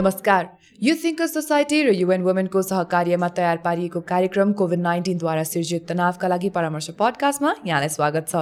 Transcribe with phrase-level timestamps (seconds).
[0.00, 0.46] नमस्कार।
[0.80, 6.48] Youth thinker society र UN वुमेनको सहकार्यमा तयार पारिएको कार्यक्रम कोभिड नाइन्टिनद्वारा सिर्जित तनावका लागि
[6.50, 8.34] परामर्श पडकास्टमा यहाँलाई स्वागत छ।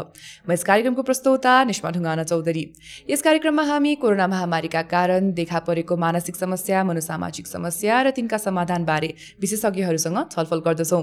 [0.46, 2.64] म यस कार्यक्रमको प्रस्तोता निष्मा ढुङ्गाना चौधरी।
[3.10, 9.10] यस कार्यक्रममा हामी कोरोना महामारीका कारण देखा परेको मानसिक समस्या मनोसामाजिक समस्या र तिनका समाधानबारे
[9.42, 11.02] विशेषज्ञहरूसँग छलफल गर्दछौँ।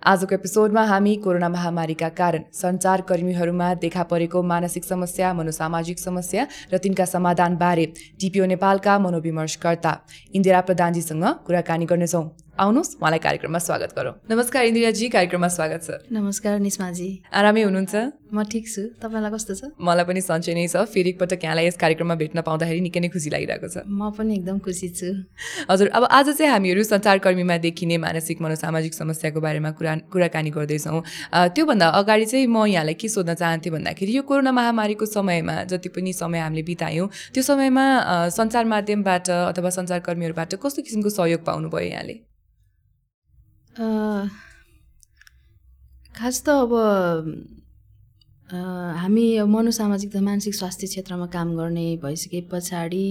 [0.00, 7.04] आजको एपिसोडमा हामी कोरोना महामारीका कारण सञ्चारकर्मीहरूमा देखा परेको मानसिक समस्या मनोसामाजिक समस्या र तिनका
[7.04, 7.86] समाधानबारे
[8.16, 9.89] टिपिओ नेपालका मनोविमर्शकर्ता
[10.34, 12.24] इन्दिरा प्रधानजीसँग कुराकानी गर्नेछौँ
[12.58, 17.94] आउनुहोस् उहाँलाई कार्यक्रममा स्वागत गरौँ। नमस्कार इन्दिराजी कार्यक्रममा स्वागत छ। नमस्कार निस्माजी आरामै हुनुहुन्छ?
[18.28, 19.62] म ठिक छु। तपाईँलाई कस्तो छ?
[19.80, 23.30] मलाई पनि सन्चै नै छ। फेरि एकपटक यहाँलाई यस कार्यक्रममा भेट्न पाउँदाखेरि निकै नै खुसी
[23.32, 25.08] लागिरहेको छ। म पनि एकदम खुसी छु।
[25.72, 31.00] हजुर अब आज चाहिँ हामीहरू सञ्चारकर्मीमा देखिने मानसिक मनोसामाजिक समस्याको बारेमा कुरा कुराकानी गर्दैछौँ।
[31.56, 36.12] त्योभन्दा अगाडि चाहिँ म यहाँलाई के सोध्न चाहन्थेँ भन्दाखेरि यो कोरोना महामारीको समयमा जति पनि
[36.12, 37.84] समय हामीले बितायौँ त्यो समयमा
[38.36, 42.29] सञ्चार माध्यमबाट अथवा सञ्चारकर्मीहरूबाट कस्तो किसिमको सहयोग पाउनुभयो यहाँले?
[46.14, 46.72] खास त अब
[48.50, 53.06] हामी मनोसामाजिक तथा मानसिक स्वास्थ्य क्षेत्रमा काम गर्ने भइसके पछाडि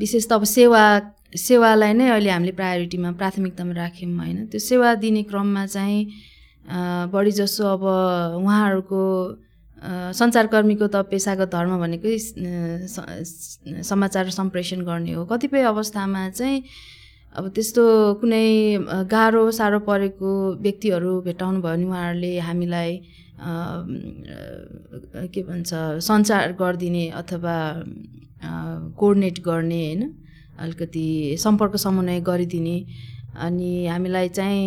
[0.00, 0.84] विशेष त अब सेवा
[1.36, 6.00] सेवालाई नै अहिले हामीले प्रायोरिटीमा प्राथमिकतामा राख्यौँ होइन। त्यो सेवा दिने क्रममा चाहिँ
[7.12, 7.82] बढी जसो अब
[8.44, 9.00] उहाँहरूको
[10.12, 12.18] सञ्चारकर्मीको त पेसागत धर्म भनेकै
[13.80, 16.58] समाचार सम्प्रेषण गर्ने हो। कतिपय अवस्थामा चाहिँ
[17.32, 17.82] अब त्यस्तो
[18.20, 18.46] कुनै
[19.10, 20.30] गाह्रो साह्रो परेको
[20.62, 22.90] व्यक्तिहरू भेटाउनु भयो भने उहाँहरूले हामीलाई
[25.34, 25.70] के भन्छ
[26.08, 27.54] सञ्चार गरिदिने अथवा
[28.98, 30.02] कोअर्डिनेट गर्ने होइन?
[30.58, 31.06] अलिकति
[31.40, 32.76] सम्पर्क समन्वय गरिदिने
[33.46, 34.60] अनि हामीलाई चाहिँ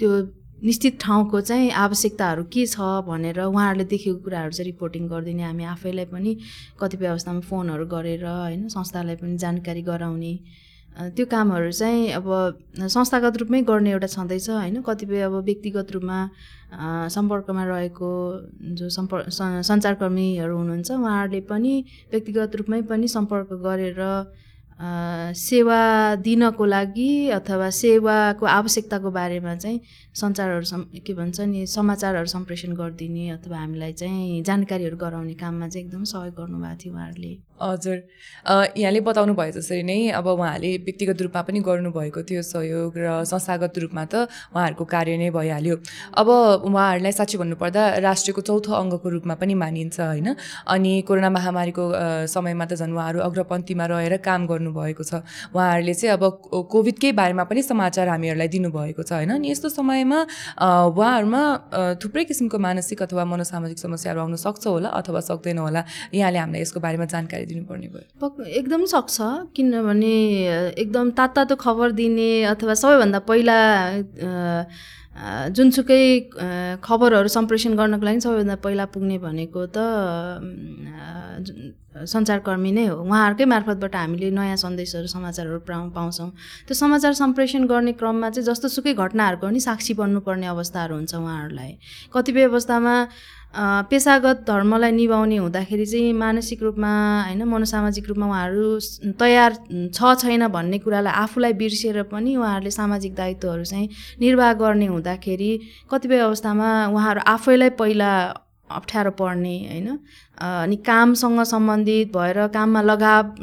[0.00, 0.10] त्यो
[0.64, 6.04] निश्चित ठाउँको चाहिँ आवश्यकताहरू के छ भनेर उहाँहरूले देखेको कुराहरू चाहिँ रिपोर्टिङ गरिदिने हामी आफैलाई
[6.12, 6.36] पनि
[6.80, 10.34] कतिपय अवस्थामा फोनहरू गरेर होइन संस्थालाई पनि जानकारी गराउने
[10.96, 12.26] त्यो कामहरू चाहिँ अब
[12.78, 14.80] संस्थागत रूपमै गर्ने एउटा छँदैछ होइन?
[14.82, 16.18] कतिपय अब व्यक्तिगत रूपमा
[17.08, 18.10] सम्पर्कमा रहेको
[18.76, 21.72] जो सम्पर्क सञ्चारकर्मीहरू हुनुहुन्छ उहाँहरूले पनि
[22.12, 24.00] व्यक्तिगत रूपमै पनि सम्पर्क गरेर
[25.38, 25.80] सेवा
[26.18, 29.80] दिनको लागि अथवा सेवाको आवश्यकताको बारेमा चाहिँ
[30.20, 36.04] सञ्चारहरू के भन्छ नि समाचारहरू सम्प्रेषण गरिदिने अथवा हामीलाई चाहिँ जानकारीहरू गराउने काममा चाहिँ एकदम
[36.04, 37.32] सहयोग गर्नुभएको थियो उहाँहरूले।
[37.62, 37.98] हजुर।
[38.74, 43.78] यहाँले बताउनु भयो जसरी नै अब उहाँहरूले व्यक्तिगत रूपमा पनि गर्नुभएको थियो सहयोग र संस्थागत
[43.78, 45.74] रूपमा त उहाँहरूको कार्य नै भइहाल्यो।
[46.18, 46.28] अब
[46.66, 50.28] उहाँहरूलाई साँच्चै भन्नुपर्दा राष्ट्रको चौथो अङ्गको रूपमा पनि मानिन्छ होइन।
[50.66, 51.84] अनि कोरोना महामारीको
[52.26, 55.22] समयमा त झन् उहाँहरू अग्रपन्थीमा रहेर काम गर्नुभएको छ।
[55.54, 56.22] उहाँहरूले चाहिँ अब
[56.66, 60.18] कोभिडकै बारेमा पनि समाचार हामीहरूलाई दिनुभएको छ होइन। अनि यस्तो समयमा
[60.90, 61.42] उहाँहरूमा
[62.02, 66.80] थुप्रै किसिमको मानसिक अथवा मनोसामाजिक समस्याहरू आउन सक्छ होला अथवा सक्दैन होला। यहाँले हामीलाई यसको
[66.82, 69.16] बारेमा जानकारी दिनुपर्ने भयो। एकदम सक्छ
[69.56, 70.16] किनभने
[70.82, 73.58] एकदम तात्तातो खबर दिने अथवा सबैभन्दा पहिला
[75.52, 76.02] जुनसुकै
[76.82, 79.78] खबरहरू सम्प्रेषण गर्नको लागि सबैभन्दा पहिला पुग्ने भनेको त
[81.92, 86.28] सञ्चारकर्मी नै हो। उहाँहरूकै मार्फतबाट हामीले नयाँ सन्देशहरू समाचारहरू पाउँ पाउँछौँ।
[86.66, 91.72] त्यो समाचार सम्प्रेषण गर्ने क्रममा चाहिँ जस्तो सुकै घटनाहरूको पनि साक्षी बन्नुपर्ने अवस्थाहरू हुन्छ उहाँहरूलाई।
[92.14, 92.94] कतिपय अवस्थामा
[93.54, 96.90] पेसागत धर्मलाई निभाउने हुँदाखेरि चाहिँ मानसिक रूपमा
[97.26, 99.52] होइन मनोसामाजिक रूपमा उहाँहरू तयार
[99.94, 103.88] छ छैन भन्ने कुरालाई आफूलाई बिर्सिएर पनि उहाँहरूले सामाजिक दायित्वहरू चाहिँ
[104.20, 105.50] निर्वाह गर्ने हुँदाखेरि
[105.90, 108.12] कतिपय अवस्थामा उहाँहरू आफैलाई पहिला
[108.70, 109.98] अप्ठ्यारो पर्ने होइन।
[110.38, 113.34] अनि कामसँग सम्बन्धित भएर काममा लगाव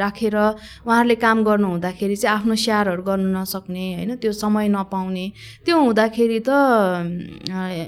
[0.00, 5.26] राखेर उहाँहरूले काम गर्नु हुँदाखेरि चाहिँ आफ्नो स्याहारहरू गर्नु नसक्ने होइन त्यो समय नपाउने
[5.66, 6.50] त्यो हुँदाखेरि त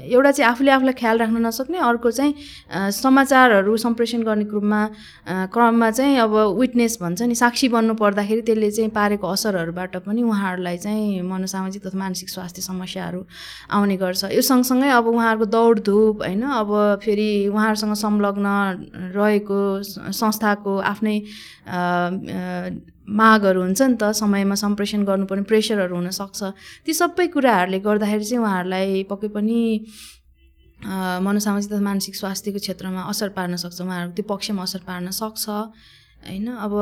[0.06, 4.82] एउटा चाहिँ आफूले आफूलाई ख्याल राख्न नसक्ने अर्को चाहिँ समाचारहरू सम्प्रेषण गर्ने क्रममा
[5.52, 10.78] क्रममा चाहिँ अब विटनेस भन्छ नि साक्षी बन्नु पर्दाखेरि त्यसले चाहिँ पारेको असरहरूबाट पनि उहाँहरूलाई
[10.78, 13.24] चाहिँ मनोसामाजिक तथा मानसिक स्वास्थ्य समस्याहरू
[13.72, 16.70] आउने गर्छ। यो सँगसँगै अब उहाँहरूको दौडधुप होइन अब
[17.02, 18.41] फेरि उहाँहरूसँग संलग्न
[19.16, 21.16] रहेको स- संस्थाको आफ्नै
[23.20, 26.40] मागहरू हुन्छ नि त समयमा सम्प्रेषण गर्नुपर्ने प्रेसरहरू हुनसक्छ।
[26.86, 29.58] ती सबै कुराहरूले गर्दाखेरि चाहिँ उहाँहरूलाई पक्कै पनि
[31.26, 35.44] मनोसामाजिक तथा मानसिक स्वास्थ्यको क्षेत्रमा असर पार्न सक्छ उहाँहरूको त्यो पक्षमा असर पार्न सक्छ
[36.22, 36.46] होइन?
[36.64, 36.72] अब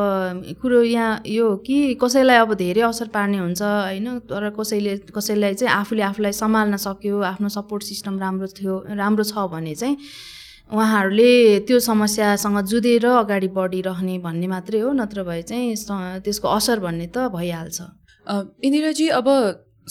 [0.61, 4.07] कुरो यहाँ यो हो कि कसैलाई अब धेरै असर पार्ने हुन्छ होइन?
[4.29, 9.49] तर कसैले कसैलाई चाहिँ आफूले आफूलाई सम्हाल्न सक्यो आफ्नो सपोर्ट सिस्टम राम्रो थियो राम्रो छ
[9.53, 9.97] भने चाहिँ
[10.71, 15.75] उहाँहरूले त्यो समस्यासँग जुधेर अगाडि बढिरहने भन्ने मात्रै हो नत्र भए चाहिँ
[16.23, 17.79] त्यसको असर भन्ने त भइहाल्छ।
[18.63, 19.27] इन्दिराजी अब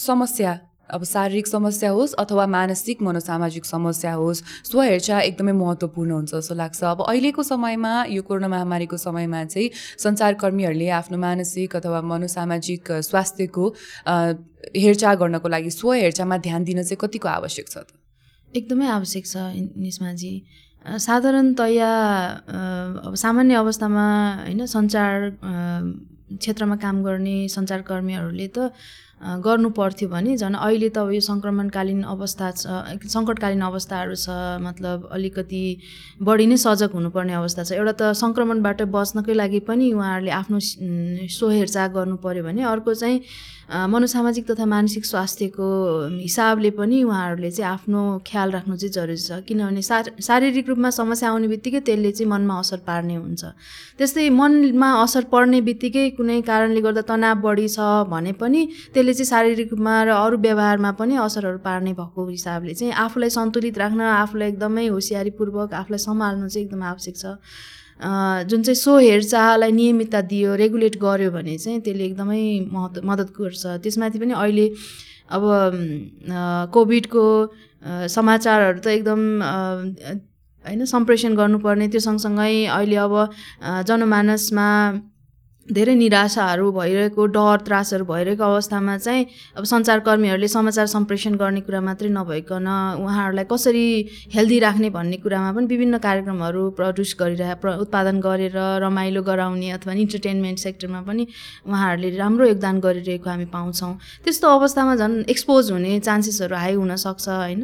[0.00, 0.52] समस्या
[0.90, 6.80] अब शारीरिक समस्या होस् अथवा मानसिक मनोसामाजिक समस्या होस् स्वहेरचाह एकदमै महत्त्वपूर्ण हुन्छ जस्तो लाग्छ।
[6.84, 9.68] अब अहिलेको समयमा यो कोरोना महामारीको समयमा चाहिँ
[10.00, 13.64] सञ्चारकर्मीहरूले आफ्नो मानसिक अथवा मनोसामाजिक स्वास्थ्यको
[14.80, 17.94] हेरचाह गर्नको लागि स्वहेरचाहमा ध्यान दिन चाहिँ कतिको आवश्यक छ त?
[18.50, 19.36] एकदमै आवश्यक छ
[19.78, 20.34] निस्माजी।
[20.84, 21.90] साधारणतया
[23.06, 24.06] अब सामान्य अवस्थामा
[24.44, 25.30] होइन सञ्चार
[26.40, 28.72] क्षेत्रमा काम गर्ने सञ्चारकर्मीहरूले त
[29.44, 32.64] गर्नु पर्थ्यो भने झन् अहिले त अब यो सङ्क्रमणकालीन अवस्था छ
[33.12, 35.64] सङ्कटकालीन अवस्थाहरू छ मतलब अलिकति
[36.24, 40.58] बढी नै सजग हुनुपर्ने अवस्था छ। एउटा त सङ्क्रमणबाट बच्नकै लागि पनि उहाँहरूले आफ्नो
[41.36, 43.20] सो हेरचाह गर्नु पऱ्यो भने अर्को चाहिँ
[43.70, 45.66] मनोसामाजिक तथा मानसिक स्वास्थ्यको
[46.18, 51.30] हिसाबले पनि उहाँहरूले चाहिँ आफ्नो ख्याल राख्नु चाहिँ जरुरी छ। किनभने शार शारीरिक रूपमा समस्या
[51.30, 53.42] आउने बित्तिकै त्यसले चाहिँ मनमा असर पार्ने हुन्छ।
[53.98, 59.30] त्यस्तै मनमा असर पर्ने बित्तिकै कुनै कारणले गर्दा तनाव बढी छ भने पनि त्यसले चाहिँ
[59.30, 64.48] शारीरिक रूपमा र अरू व्यवहारमा पनि असरहरू पार्ने भएको हिसाबले चाहिँ आफूलाई सन्तुलित राख्न आफूलाई
[64.50, 67.38] एकदमै होसियारीपूर्वक आफूलाई सम्हाल्नु चाहिँ एकदम आवश्यक छ।
[68.00, 72.42] जुन चाहिँ सो हेरचाहलाई नियमितता दियो रेगुलेट गर्यो भने चाहिँ त्यसले एकदमै
[72.72, 74.66] महत्व मद्दत गर्छ। त्यसमाथि पनि अहिले
[75.30, 75.42] अब
[76.74, 77.24] कोभिडको
[78.08, 79.20] समाचारहरू त एकदम
[80.64, 83.14] होइन सम्प्रेषण गर्नुपर्ने। त्यो सँगसँगै अहिले अब
[83.88, 84.68] जनमानसमा
[85.72, 89.26] धेरै निराशाहरू भइरहेको डर त्रासहरू भइरहेको अवस्थामा चाहिँ
[89.56, 92.66] अब सञ्चारकर्मीहरूले समाचार सम्प्रेषण गर्ने कुरा मात्रै नभइकन
[93.06, 93.84] उहाँहरूलाई कसरी
[94.34, 99.92] हेल्दी राख्ने भन्ने कुरामा पनि विभिन्न कार्यक्रमहरू प्रड्युस गरिरहे प्र उत्पादन गरेर रमाइलो गराउने अथवा
[100.04, 101.26] इन्टरटेन्मेन्ट सेक्टरमा पनि
[101.66, 103.92] उहाँहरूले राम्रो योगदान गरिरहेको हामी पाउँछौँ।
[104.24, 107.62] त्यस्तो अवस्थामा झन् एक्सपोज हुने चान्सेसहरू हाई हुनसक्छ होइन?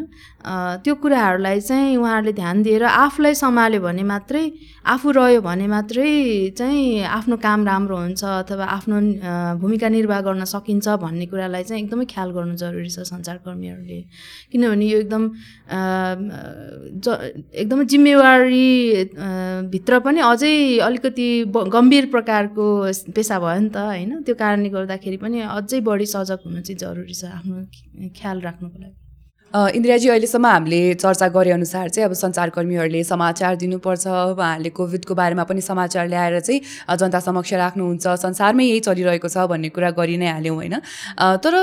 [0.85, 4.43] त्यो कुराहरूलाई चाहिँ उहाँहरूले ध्यान दिएर आफूलाई सम्हाल्यो भने मात्रै
[4.95, 6.11] आफू रह्यो भने मात्रै
[6.59, 8.97] चाहिँ आफ्नो काम राम्रो हुन्छ अथवा आफ्नो
[9.61, 13.99] भूमिका निर्वाह गर्न सकिन्छ भन्ने कुरालाई चाहिँ एकदमै ख्याल गर्नु जरुरी छ सञ्चारकर्मीहरूले
[14.53, 15.23] किनभने यो एकदम
[17.05, 17.07] ज
[17.63, 18.69] एकदमै जिम्मेवारी
[19.75, 20.55] भित्र पनि अझै
[20.89, 21.29] अलिकति
[21.75, 22.67] गम्भीर प्रकारको
[23.17, 24.23] पेसा भयो नि त होइन?
[24.23, 27.57] त्यो कारणले गर्दाखेरि पनि अझै बढी सजग हुनु चाहिँ जरुरी छ आफ्नो
[28.21, 29.06] ख्याल राख्नुको लागि।
[29.57, 35.61] इन्दिराजी अहिलेसम्म हामीले चर्चा गरे अनुसार चाहिँ अब सञ्चारकर्मीहरूले समाचार दिनुपर्छ उहाँहरूले कोभिडको बारेमा पनि
[35.61, 36.61] समाचार ल्याएर चाहिँ
[37.01, 40.75] जनता समक्ष राख्नुहुन्छ। संसारमै यही चलिरहेको छ भन्ने कुरा गरि नै हाल्यौँ होइन?
[41.41, 41.55] तर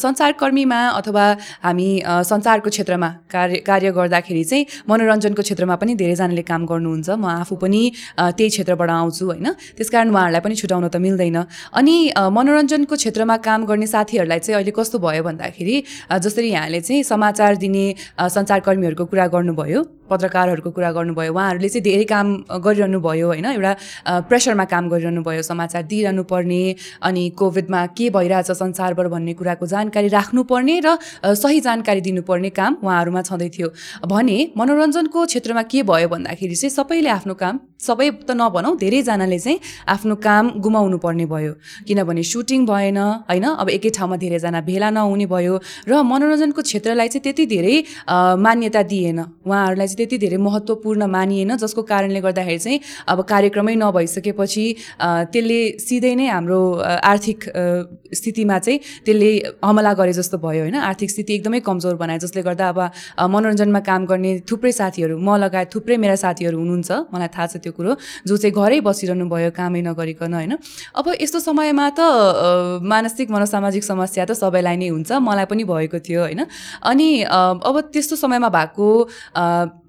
[0.00, 1.24] सञ्चारकर्मीमा अथवा
[1.60, 1.88] हामी
[2.30, 7.82] सञ्चारको क्षेत्रमा कार्य कार्य गर्दाखेरि चाहिँ मनोरञ्जनको क्षेत्रमा पनि धेरैजनाले काम गर्नुहुन्छ। म आफू पनि
[8.16, 9.46] त्यही क्षेत्रबाट आउँछु होइन?
[9.76, 11.36] त्यस कारण उहाँहरूलाई पनि छुट्याउन त मिल्दैन।
[11.76, 15.76] अनि मनोरञ्जनको क्षेत्रमा काम गर्ने साथीहरूलाई चाहिँ अहिले कस्तो भयो भन्दाखेरि
[16.16, 17.84] जसरी यहाँले चाहिँ समाचार समाचार दिने
[18.30, 19.82] सञ्चारकर्मीहरूको कुरा गर्नुभयो।
[20.12, 22.26] पत्रकारहरूको कुरा गर्नुभयो उहाँहरूले चाहिँ धेरै काम
[22.60, 23.46] गरिरहनु भयो होइन?
[23.46, 23.72] एउटा
[24.28, 26.62] प्रेसरमा काम गरिरहनु भयो समाचार दिइरहनु पर्ने
[27.02, 30.96] अनि कोभिडमा के भइरहेछ संसारभर भन्ने कुराको जानकारी राख्नुपर्ने र
[31.34, 33.68] सही जानकारी दिनुपर्ने काम उहाँहरूमा छँदै थियो।
[34.06, 39.58] भने मनोरञ्जनको क्षेत्रमा के भयो भन्दाखेरि चाहिँ सबैले आफ्नो काम सबै त नभनौँ धेरैजनाले चाहिँ
[39.88, 41.52] आफ्नो काम गुमाउनु पर्ने भयो।
[41.86, 43.46] किनभने सुटिङ भएन होइन?
[43.58, 45.54] अब एकै ठाउँमा धेरैजना भेला नहुने भयो
[45.88, 47.76] र मनोरञ्जनको क्षेत्रलाई चाहिँ त्यति धेरै
[48.38, 54.64] मान्यता दिएन। उहाँहरूलाई चाहिँ त्यति धेरै महत्त्वपूर्ण मानिएन जसको कारणले गर्दाखेरि चाहिँ अब कार्यक्रमै नभइसकेपछि
[55.32, 57.38] त्यसले सिधै नै हाम्रो आर्थिक
[58.18, 59.30] स्थितिमा चाहिँ त्यसले
[59.64, 60.76] हमला गरे जस्तो भयो होइन?
[60.90, 62.80] आर्थिक स्थिति एकदमै कमजोर बनायो जसले गर्दा अब
[63.30, 67.72] मनोरञ्जनमा काम गर्ने थुप्रै साथीहरू म लगायत थुप्रै मेरा साथीहरू हुनुहुन्छ। मलाई थाहा छ त्यो
[67.72, 67.92] कुरो।
[68.26, 70.52] जो चाहिँ घरै बसिरहनु भयो कामै नगरिकन होइन?
[70.98, 72.00] अब यस्तो समयमा त
[72.82, 76.40] मानसिक मनोसामाजिक समस्या त सबैलाई नै हुन्छ। मलाई पनि भएको थियो होइन?
[76.82, 78.88] अनि अब त्यस्तो समयमा भएको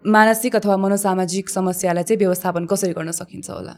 [0.06, 3.76] मानसिक अथवा मनोसामाजिक समस्यालाई चाहिँ व्यवस्थापन कसरी गर्न सकिन्छ होला?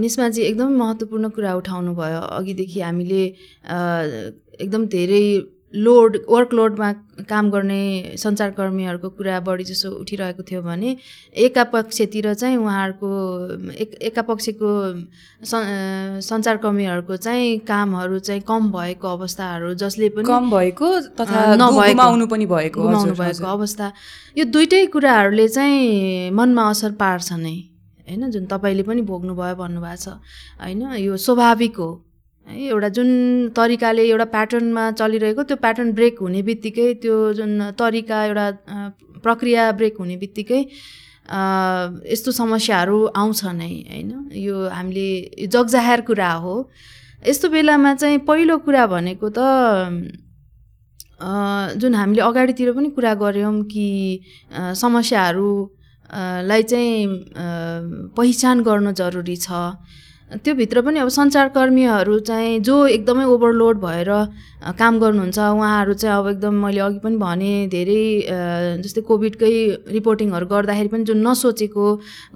[0.00, 3.22] निस्माजी एकदमै महत्त्वपूर्ण कुरा उठाउनु भयो अघिदेखि हामीले
[4.64, 5.24] एकदम धेरै
[5.74, 6.92] लोड वर्कलोडमा
[7.28, 10.96] काम गर्ने सञ्चारकर्मीहरूको कुरा बढी जसो उठिरहेको थियो भने
[11.34, 13.08] एकापक्षतिर चाहिँ उहाँहरूको
[13.74, 14.70] एक एकापक्षको
[16.22, 22.88] सञ्चारकर्मीहरूको चाहिँ कामहरू चाहिँ कम भएको अवस्थाहरू जसले पनि कम भएको तथा नभएको पनि भएको
[23.12, 23.92] भएको अवस्था।
[24.38, 27.56] यो दुइटै कुराहरूले चाहिँ मनमा असर पार्छ नै
[28.06, 28.30] होइन?
[28.30, 30.08] जुन तपाईँले पनि भोग्नुभयो भन्नुभएको छ
[30.62, 30.82] होइन?
[31.02, 32.05] यो स्वाभाविक है।
[32.46, 33.08] एउटा जुन
[33.56, 38.46] तरिकाले एउटा प्याटर्नमा चलिरहेको त्यो प्याटर्न ब्रेक हुने बित्तिकै त्यो जुन तरिका एउटा
[39.22, 40.60] प्रक्रिया ब्रेक हुने बित्तिकै
[42.06, 44.10] यस्तो समस्याहरू आउँछ नै होइन?
[44.30, 45.08] यो हामीले
[45.50, 46.54] जगजाहेर कुरा हो।
[47.26, 49.38] यस्तो बेलामा चाहिँ पहिलो कुरा भनेको त
[51.82, 53.88] जुन हामीले अगाडितिर पनि कुरा गऱ्यौँ कि
[54.54, 55.50] समस्याहरू
[56.46, 59.48] लाई चाहिँ पहिचान गर्नु जरुरी छ।
[60.26, 64.08] त्योभित्र पनि अब सञ्चारकर्मीहरू चाहिँ जो एकदमै ओभरलोड भएर
[64.78, 68.02] काम गर्नुहुन्छ उहाँहरू चाहिँ अब एकदम मैले अघि पनि भने धेरै
[68.82, 69.52] जस्तै कोभिडकै
[69.94, 71.86] रिपोर्टिङहरू गर्दाखेरि पनि जुन नसोचेको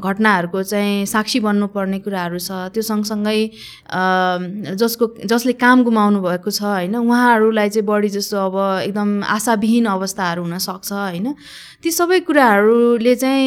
[0.06, 3.40] घटनाहरूको चाहिँ साक्षी बन्नुपर्ने कुराहरू छ त्यो सँगसँगै
[4.78, 8.56] जसको जसले काम गुमाउनु भएको छ होइन उहाँहरूलाई चाहिँ बढी जस्तो अब
[8.86, 11.34] एकदम आशाविहीन अवस्थाहरू हुनसक्छ होइन।
[11.82, 13.46] ती सबै कुराहरूले चाहिँ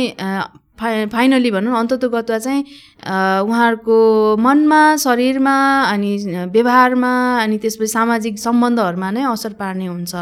[0.80, 2.62] फाइ फाइनली भनौँ अन्ततोगत्वा चाहिँ
[3.48, 3.98] उहाँहरूको
[4.38, 5.56] मनमा शरीरमा
[5.92, 6.12] अनि
[6.54, 7.14] व्यवहारमा
[7.44, 10.14] अनि त्यसपछि सामाजिक सम्बन्धहरूमा नै असर पार्ने हुन्छ।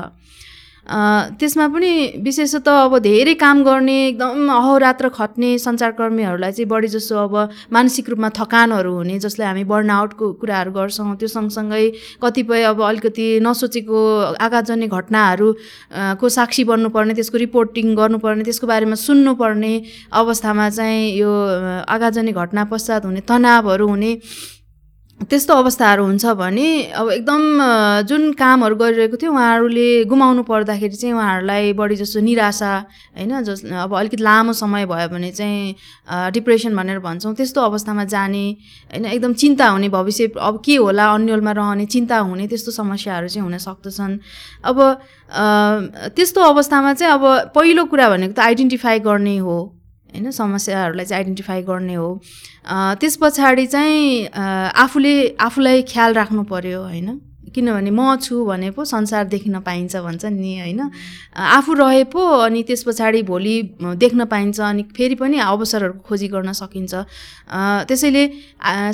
[0.86, 1.92] त्यसमा पनि
[2.26, 7.36] विशेषतः अब धेरै काम गर्ने एकदम अहोरात्र खट्ने सञ्चारकर्मीहरूलाई चाहिँ बढी जसो अब
[7.74, 11.86] मानसिक रूपमा थकानहरू हुने जसलाई हामी बर्नआउटको कुराहरू गर्छौँ त्यो सँगसँगै
[12.24, 14.00] कतिपय अब अलिकति नसोचेको
[14.42, 15.54] आघातजन्य घटनाहरू
[16.20, 19.74] को साक्षी बन्नुपर्ने त्यसको रिपोर्टिङ गर्नुपर्ने त्यसको बारेमा सुन्नुपर्ने
[20.18, 21.30] अवस्थामा चाहिँ यो
[21.86, 24.12] आघातजन्य घटना पश्चात हुने तनावहरू हुने।
[25.30, 27.42] त्यस्तो अवस्थाहरू हुन्छ भने अब एकदम
[28.10, 32.72] जुन कामहरू गरिरहेको थियो उहाँहरूले गुमाउनु पर्दाखेरि चाहिँ उहाँहरूलाई बढी जस्तो निराशा
[33.18, 38.46] होइन जस अब अलिकति लामो समय भयो भने चाहिँ डिप्रेसन भनेर भन्छौँ त्यस्तो अवस्थामा जाने
[38.92, 43.46] होइन एकदम चिन्ता हुने भविष्य अब के होला अन्यलमा रहने चिन्ता हुने त्यस्तो समस्याहरू चाहिँ
[43.46, 44.18] हुन सक्दछन्।
[44.66, 44.78] अब
[46.16, 49.58] त्यस्तो अवस्थामा चाहिँ अब पहिलो कुरा भनेको त आइडेन्टिफाई गर्ने हो।
[50.14, 52.10] होइन समस्याहरूलाई चाहिँ आइडेन्टिफाई गर्ने हो।
[53.02, 54.28] त्यस पछाडि चाहिँ
[54.84, 57.20] आफूले आफूलाई ख्याल राख्नु पर्यो होइन?
[57.52, 60.82] किनभने म छु भने पो संसार देखिन पाइन्छ भन्छ नि होइन?
[61.36, 63.56] आफू रहे पो अनि त्यस पछाडि भोलि
[63.98, 66.94] देख्न पाइन्छ अनि फेरि पनि अवसरहरूको खोजी गर्न सकिन्छ।
[67.88, 68.24] त्यसैले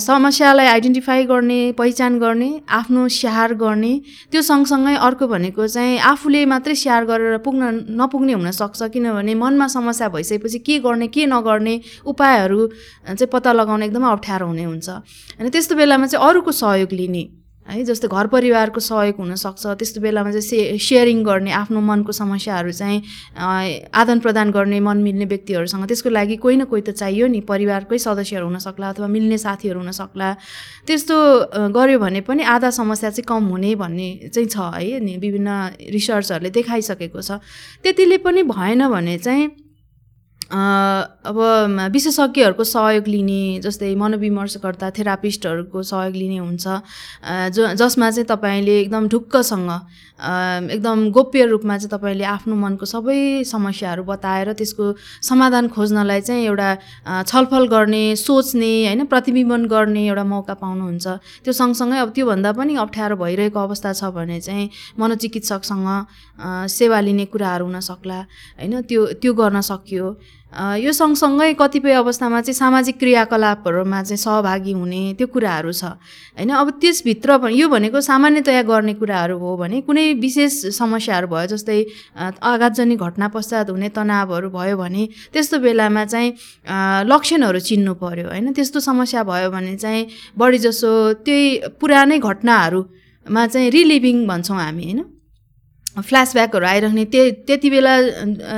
[0.02, 3.94] समस्यालाई आइडेन्टिफाई गर्ने पहिचान गर्ने आफ्नो स्याहार गर्ने
[4.32, 7.64] त्यो सँगसँगै अर्को भनेको चाहिँ आफूले मात्रै स्याहार गरेर पुग्न
[8.02, 12.60] नपुग्ने हुनसक्छ किनभने मनमा समस्या भइसकेपछि के गर्ने के नगर्ने उपायहरू
[13.08, 14.90] चाहिँ पत्ता लगाउन एकदमै अप्ठ्यारो हुने हुन्छ।
[15.40, 17.24] अनि त्यस्तो बेलामा चाहिँ अरूको सहयोग लिने
[17.68, 22.72] है जस्तै घर परिवारको सहयोग हुनसक्छ त्यस्तो बेलामा चाहिँ से सेयरिङ गर्ने आफ्नो मनको समस्याहरू
[22.72, 23.00] चाहिँ
[23.92, 28.00] आदान प्रदान गर्ने मन मिल्ने व्यक्तिहरूसँग त्यसको लागि कोही न कोही त चाहियो नि परिवारकै
[28.00, 30.30] सदस्यहरू हुनसक्ला अथवा मिल्ने साथीहरू हुनसक्ला।
[30.88, 31.16] त्यस्तो
[31.76, 35.50] गऱ्यो भने पनि आधा समस्या चाहिँ कम हुने भन्ने चाहिँ छ है अनि विभिन्न
[35.92, 37.44] रिसर्चहरूले देखाइसकेको छ।
[37.84, 39.67] त्यतिले पनि भएन भने चाहिँ
[40.52, 41.38] अब
[41.94, 46.66] विशेषज्ञहरूको सहयोग लिने जस्तै मनोविमर्शकर्ता थेरापिस्टहरूको सहयोग लिने हुन्छ।
[47.52, 49.72] जो जसमा चाहिँ तपाईँले एकदम ढुक्कसँग
[50.72, 54.86] एकदम गोप्य रूपमा चाहिँ तपाईँले आफ्नो मनको सबै समस्याहरू बताएर त्यसको
[55.22, 56.70] समाधान खोज्नलाई चाहिँ एउटा
[57.28, 61.08] छलफल गर्ने सोच्ने होइन प्रतिबिम्बन गर्ने एउटा मौका पाउनुहुन्छ।
[61.44, 65.88] त्यो सँगसँगै अब त्योभन्दा पनि अप्ठ्यारो भइरहेको अवस्था छ भने चाहिँ मनोचिकित्सकसँग
[66.72, 68.20] सेवा लिने कुराहरू हुन सक्ला
[68.58, 70.08] होइन त्यो त्यो गर्न सकियो।
[70.52, 75.84] यो सँगसँगै कतिपय अवस्थामा चाहिँ सामाजिक क्रियाकलापहरूमा चाहिँ सहभागी हुने त्यो कुराहरू छ।
[76.40, 81.80] होइन अब त्यसभित्र यो भनेको सामान्यतया गर्ने कुराहरू हो भने कुनै विशेष समस्याहरू भयो जस्तै
[82.16, 85.04] अ, आघातजन्य घटना पश्चात हुने तनावहरू भयो भने
[85.36, 86.30] त्यस्तो बेलामा चाहिँ
[87.12, 90.08] लक्षणहरू चिन्नु पर्यो। होइन त्यस्तो समस्या भयो भने चाहिँ
[90.40, 90.90] बढी जसो
[91.28, 95.04] त्यही पुरानै घटनाहरूमा चाहिँ रिलिभिङ भन्छौँ हामी। होइन?
[95.98, 97.94] फ्ल्यासब्याकहरू आइरहने त्य त्यति बेला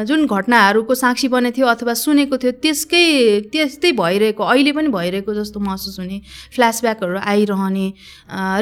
[0.04, 3.04] जुन घटनाहरूको साक्षी बनेको थियो अथवा सुनेको थियो त्यसकै
[3.52, 6.20] त्यस्तै भइरहेको अहिले पनि भइरहेको जस्तो महसुस हुने
[6.56, 7.86] फ्ल्यासब्याकहरू आइरहने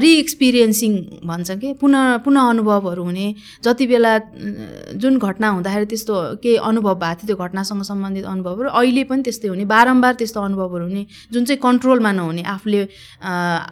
[0.06, 0.94] रिएक्सपिरियन्सिङ
[1.26, 3.28] भन्छ कि पुनः पुनः अनुभवहरू हुने
[3.64, 4.14] जति बेला
[5.02, 9.48] जुन घटना हुँदाखेरि त्यस्तो केही अनुभव भएको थियो त्यो घटनासँग सम्बन्धित अनुभवहरू अहिले पनि त्यस्तै
[9.48, 12.82] हुने बारम्बार त्यस्तो अनुभवहरू हुने जुन चाहिँ कन्ट्रोलमा नहुने आफूले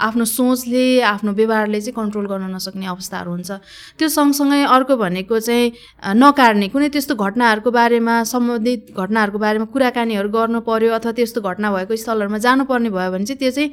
[0.09, 3.51] आफ्नो सोचले आफ्नो व्यवहारले चाहिँ कन्ट्रोल गर्न नसक्ने अवस्थाहरू हुन्छ।
[3.99, 5.71] त्यो सँगसँगै अर्को भनेको चाहिँ
[6.15, 11.95] नकार्ने। कुनै त्यस्तो घटनाहरूको बारेमा सम्बन्धित घटनाहरूको बारेमा कुराकानीहरू गर्नु पर्यो अथवा त्यस्तो घटना भएको
[11.95, 13.69] स्थलहरूमा जानुपर्ने भयो भने चाहिँ त्यो चाहिँ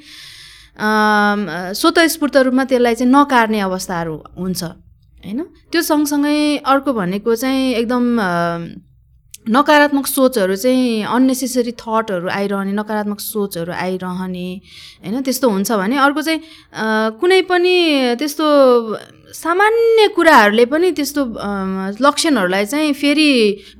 [1.76, 4.62] स्वतस्फूर्त रूपमा त्यसलाई चाहिँ नकार्ने अवस्थाहरू हुन्छ।
[5.24, 5.40] होइन?
[5.70, 8.04] त्यो सँगसँगै अर्को भनेको चाहिँ एकदम
[9.42, 14.48] नकारात्मक सोचहरू चाहिँ अन्नेसेसरी थटहरू आइरहने नकारात्मक सोचहरू आइरहने।
[15.02, 15.22] होइन?
[15.22, 16.40] त्यस्तो हुन्छ भने अर्को चाहिँ
[17.20, 17.74] कुनै पनि
[18.18, 18.46] त्यस्तो
[19.34, 21.22] सामान्य कुराहरूले पनि त्यस्तो
[22.04, 23.28] लक्षणहरूलाई चाहिँ फेरि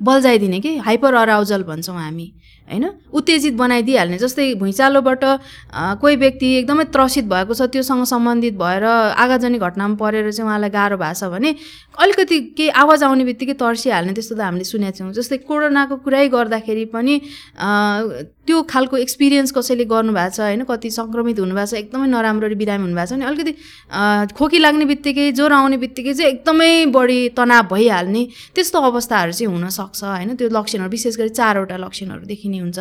[0.01, 0.77] बल्झाइदिने कि?
[0.77, 2.27] हाइपर अराउजल भन्छौँ हामी।
[2.67, 2.85] होइन?
[3.13, 5.23] उत्तेजित बनाइदिइहाल्ने जस्तै भुइँचालोबाट
[6.01, 8.83] कोही व्यक्ति एकदमै त्रसित भएको छ त्योसँग सम्बन्धित भएर
[9.23, 11.55] आगाजनी घटनामा परेर चाहिँ उहाँलाई गाह्रो भएको छ भने
[12.03, 16.85] अलिकति केही आवाज आउने बित्तिकै तर्सिहाल्ने त्यस्तो त हामीले सुनेका छौँ जस्तै कोरोनाको कुरै गर्दाखेरि
[16.95, 17.15] पनि
[18.43, 20.63] त्यो खालको एक्सपिरियन्स कसैले गर्नुभएको छ होइन?
[20.67, 23.53] कति सङ्क्रमित हुनुभएको छ एकदमै नराम्ररी बिरामी हुनुभएको छ भने अलिकति
[24.39, 28.23] खोकी लाग्ने बित्तिकै ज्वरो आउने बित्तिकै चाहिँ एकदमै बढी तनाव भइहाल्ने
[28.55, 30.35] त्यस्तो अवस्थाहरू चाहिँ हुनसक्छ होइन?
[30.35, 32.79] त्यो लक्षणहरू विशेष गरी चारवटा लक्षणहरू देखिने हुन्छ।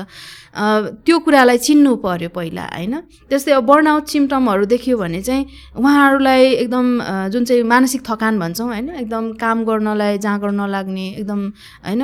[1.05, 2.95] त्यो कुरालाई चिन्नु पर्यो पहिला होइन?
[3.31, 5.45] त्यस्तै अब बर्नआउट सिम्टमहरू देखियो भने चाहिँ
[5.77, 6.87] उहाँहरूलाई एकदम
[7.33, 8.89] जुन चाहिँ मानसिक थकान भन्छौँ होइन?
[9.03, 11.41] एकदम काम गर्नलाई जाँगर नलाग्ने एकदम
[11.87, 12.03] होइन?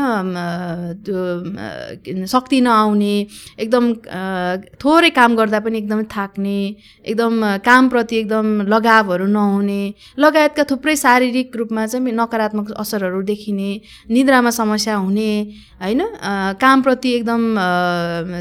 [1.05, 3.15] त्यो शक्ति नआउने
[3.59, 3.85] एकदम
[4.83, 6.59] थोरै काम गर्दा पनि एकदमै थाक्ने
[7.05, 9.83] एकदम कामप्रति एकदम लगावहरू नहुने
[10.19, 13.71] लगायतका थुप्रै शारीरिक रूपमा चाहिँ नकारात्मक असरहरू देखिने
[14.11, 15.31] निद्रामा समस्या हुने
[15.83, 16.03] होइन?
[16.61, 17.43] कामप्रति एकदम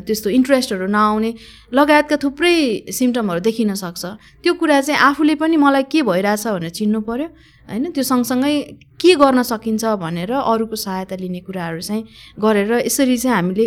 [0.07, 1.33] त्यस्तो इन्ट्रेस्टहरू नआउने
[1.74, 2.55] लगायतका थुप्रै
[2.91, 4.05] सिम्टमहरू देखिन सक्छ।
[4.43, 7.27] त्यो कुरा चाहिँ आफूले पनि मलाई के भइरहेछ भनेर चिन्नु पऱ्यो
[7.67, 8.53] होइन त्यो सँगसँगै
[9.01, 12.03] के गर्न सकिन्छ भनेर अरूको सहायता लिने कुराहरू चाहिँ
[12.39, 13.65] गरेर यसरी चाहिँ हामीले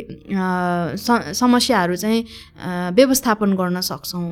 [1.35, 2.21] समस्याहरू चाहिँ
[2.97, 4.29] व्यवस्थापन गर्न सक्छौँ।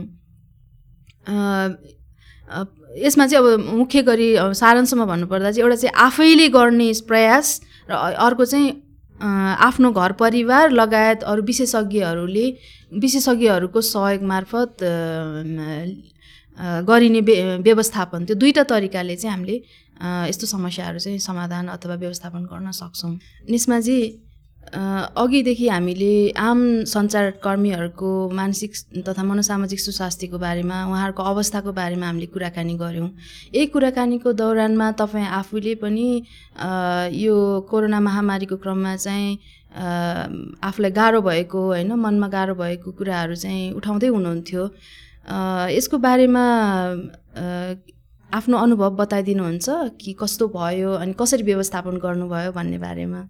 [2.98, 7.60] यसमा चाहिँ अब मुख्य गरी सारांशमा भन्नुपर्दा चाहिँ एउटा चाहिँ आफैले गर्ने प्रयास
[7.90, 8.68] र अर्को चाहिँ
[9.20, 12.46] आफ्नो घर परिवार लगायत अरू विशेषज्ञहरूले
[13.02, 14.76] विशेषज्ञहरूको सहयोग मार्फत
[16.88, 19.56] गरिने व्य- व्यवस्थापन। त्यो दुईवटा तरिकाले चाहिँ हामीले
[20.28, 23.12] यस्तो समस्याहरू चाहिँ समाधान अथवा व्यवस्थापन गर्न सक्छौँ।
[23.50, 23.98] निस्माजी
[24.62, 28.72] अघिदेखि हामीले आम सञ्चारकर्मीहरूको मानसिक
[29.08, 33.08] तथा मनोसामाजिक सुस्वास्थ्यको बारेमा उहाँहरूको अवस्थाको बारेमा हामीले कुराकानी गऱ्यौँ।
[33.54, 36.08] यही कुराकानीको दौरानमा तपाईँ आफूले पनि
[37.16, 37.36] यो
[37.70, 39.38] कोरोना महामारीको क्रममा चाहिँ
[40.68, 44.62] आफूलाई गाह्रो भएको होइन मनमा गाह्रो भएको कुराहरू चाहिँ उठाउँदै हुनुहुन्थ्यो।
[45.72, 46.44] यसको बारेमा
[48.28, 53.20] आफ्नो अनुभव बताइदिनुहुन्छ कि कस्तो भयो अनि कसरी व्यवस्थापन गर्नुभयो भन्ने बारेमा?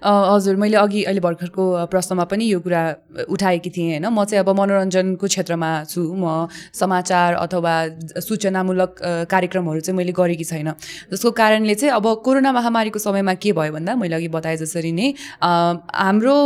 [0.00, 2.82] हजुर मैले अघि अहिले भर्खरको प्रश्नमा पनि यो कुरा
[3.28, 7.74] उठाएकी थिएँ होइन। म चाहिँ अब मनोरञ्जनको क्षेत्रमा छु। म समाचार अथवा
[8.16, 10.72] सूचनामूलक कार्यक्रमहरू चाहिँ मैले गरेकी छैन।
[11.12, 15.12] जसको कारणले चाहिँ अब कोरोना महामारीको समयमा के भयो भन्दा मैले अघि बताए जसरी नै
[15.44, 16.36] हाम्रो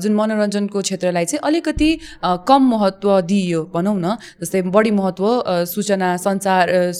[0.00, 1.90] जुन मनोरञ्जनको क्षेत्रलाई चाहिँ अलिकति
[2.24, 5.28] कम महत्त्व दिइयो भनौँ न। जस्तै बढी महत्त्व
[5.68, 6.92] सूचना सञ्चार अ,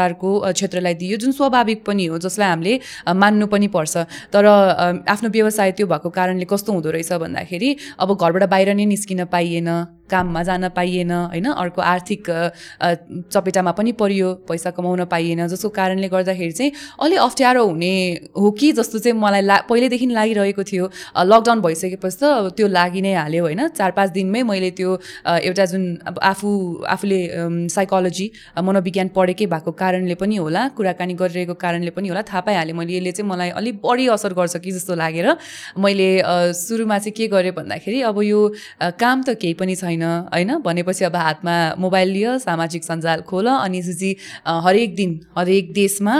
[0.00, 2.74] समाचारको अ, क्षेत्रलाई दिइयो जुन स्वाभाविक पनि हो जसलाई हामीले
[3.14, 3.96] मान्नु पनि पर्छ।
[4.32, 4.44] तर
[5.08, 9.68] आफ्नो व्यवसाय त्यो भएको कारणले कस्तो हुँदो रहेछ भन्दाखेरि अब घरबाट बाहिर नै निस्किन पाइएन।
[10.10, 11.46] काममा जान पाइएन होइन?
[11.52, 12.22] अर्को आर्थिक
[13.32, 17.92] चपेटामा पनि परियो पैसा कमाउन पाइएन जसको कारणले गर्दाखेरि चाहिँ अलि अप्ठ्यारो हुने
[18.36, 20.84] हो कि जस्तो चाहिँ मलाई ला पहिल्यैदेखि लागिरहेको थियो।
[21.22, 23.68] लकडाउन भइसकेपछि त त्यो लागि नै हाल्यो होइन?
[23.78, 24.90] चार पाँच दिनमै मैले त्यो
[25.26, 26.48] एउटा जुन अब आफू
[26.88, 27.20] आफूले
[27.70, 28.26] साइकोलोजी
[28.58, 33.12] मनोविज्ञान पढेकै भएको कारणले पनि होला कुराकानी गरिरहेको कारणले पनि होला थाहा पाइहालेँ मैले। यसले
[33.12, 35.28] चाहिँ मलाई अलिक बढी असर गर्छ कि जस्तो लागेर
[35.78, 36.10] मैले
[36.54, 38.40] सुरुमा चाहिँ के गरेँ भन्दाखेरि अब यो
[39.00, 40.50] काम त केही पनि छैन। होइन?
[40.64, 43.80] भनेपछि अब हातमा मोबाइल लियो सामाजिक सञ्जाल खोल अनि
[44.46, 46.14] अ, हरेक दिन हरेक देशमा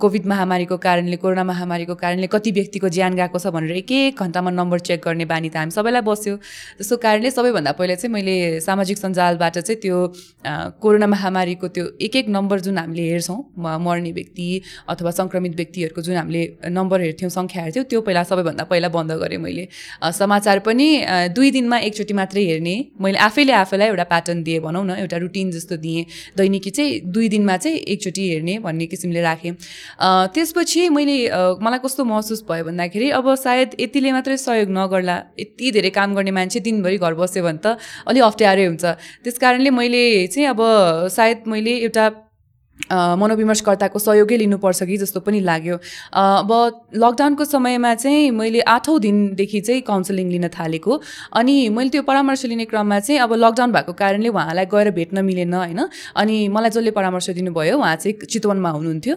[0.00, 4.50] कोभिड महामारीको कारणले कोरोना महामारीको कारणले कति व्यक्तिको ज्यान गएको छ भनेर एक एक घन्टामा
[4.50, 6.36] नम्बर चेक गर्ने बानी त हामी सबैलाई बस्यो।
[6.78, 9.98] त्यसको कारणले सबैभन्दा पहिला चाहिँ मैले सामाजिक सञ्जालबाट चाहिँ त्यो
[10.82, 13.38] कोरोना महामारीको त्यो एक एक नम्बर जुन हामीले हेर्छौँ
[13.86, 14.48] मर्ने व्यक्ति
[14.88, 16.42] अथवा सङ्क्रमित व्यक्तिहरूको जुन हामीले
[16.78, 19.64] नम्बर हेर्थ्यौँ सङ्ख्या हेर्थ्यौँ त्यो पहिला सबैभन्दा पहिला बन्द गरेँ मैले।
[20.20, 20.88] समाचार पनि
[21.36, 25.50] दुई दिनमा एकचोटि मात्रै हेर्ने मैले आफैले आफैलाई एउटा प्याटर्न दिएँ भनौँ न एउटा रुटिन
[25.50, 26.04] जस्तो दिएँ।
[26.36, 29.52] दैनिकी चाहिँ दुई दिनमा चाहिँ एकचोटि हेर्ने भन्ने किसिमले राखेँ।
[30.34, 31.16] त्यसपछि मैले
[31.60, 36.30] मलाई कस्तो महसुस भयो भन्दाखेरि अब सायद यतिले मात्रै सहयोग नगर्ला यति धेरै काम गर्ने
[36.30, 38.84] मान्छे दिनभरि घर बस्यो भने त अलि अप्ठ्यारै हुन्छ।
[39.24, 40.60] त्यस कारणले मैले चाहिँ अब
[41.10, 42.04] सायद मैले एउटा
[42.92, 45.76] मनोविमर्शकर्ताको सहयोगै लिनुपर्छ कि जस्तो पनि लाग्यो।
[46.12, 46.50] अब
[46.94, 51.00] लकडाउनको समयमा चाहिँ मैले आठौँ दिनदेखि चाहिँ काउन्सिलिङ लिन थालेको
[51.32, 55.54] अनि मैले त्यो परामर्श लिने क्रममा चाहिँ अब लकडाउन भएको कारणले उहाँलाई गएर भेट्न मिलेन
[55.54, 55.80] होइन?
[56.16, 59.16] अनि मलाई जसले परामर्श दिनुभयो उहाँ चाहिँ चितवनमा हुनुहुन्थ्यो।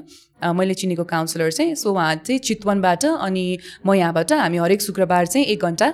[0.54, 3.46] मैले चिनेको काउन्सिलर चाहिँ सो उहाँ चाहिँ चितवनबाट अनि
[3.86, 5.88] म यहाँबाट हामी हरेक शुक्रबार चाहिँ एक घन्टा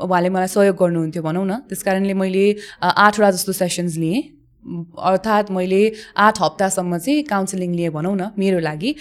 [0.00, 2.44] उहाँले मलाई सहयोग गर्नुहुन्थ्यो भनौँ न। त्यस कारणले मैले
[2.80, 4.37] आठवटा जस्तो सेसन्स लिएँ।
[4.98, 5.80] अर्थात् मैले
[6.16, 8.94] आठ हप्तासम्म चाहिँ काउन्सिलिङ लिएँ भनौँ न मेरो लागि।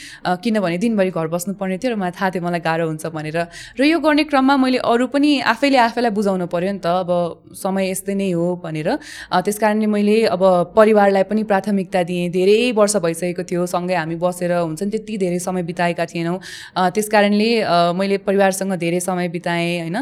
[0.43, 3.37] किनभने दिनभरि घर बस्नुपर्ने थियो र मलाई थाहा थियो मलाई गाह्रो हुन्छ भनेर।
[3.79, 7.09] र यो गर्ने क्रममा मैले अरू पनि आफैले आफैलाई बुझाउनु पऱ्यो नि त अब
[7.53, 8.89] समय यस्तै नै हो भनेर।
[9.31, 10.43] अ, त्यस कारणले मैले अब
[10.75, 15.39] परिवारलाई पनि प्राथमिकता दिएँ। धेरै वर्ष भइसकेको थियो सँगै हामी बसेर हुन्छ नि त्यति धेरै
[15.39, 16.37] समय बिताएका थिएनौँ।
[16.95, 17.49] त्यस कारणले
[17.99, 19.97] मैले परिवारसँग धेरै समय बिताएँ होइन।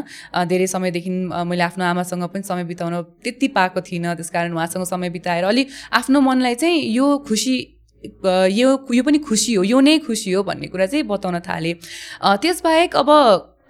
[0.46, 1.10] धेरै समयदेखि
[1.50, 5.68] मैले आफ्नो आमासँग पनि समय बिताउन त्यति पाएको थिइनँ। त्यस कारण उहाँसँग समय बिताएर अलिक
[5.96, 7.56] आफ्नो मनलाई चाहिँ यो खुसी
[8.52, 11.74] यो यो पनि खुसी हो यो नै खुसी हो भन्ने कुरा चाहिँ बताउन थालेँ।
[12.22, 13.08] त्यसबाहेक अब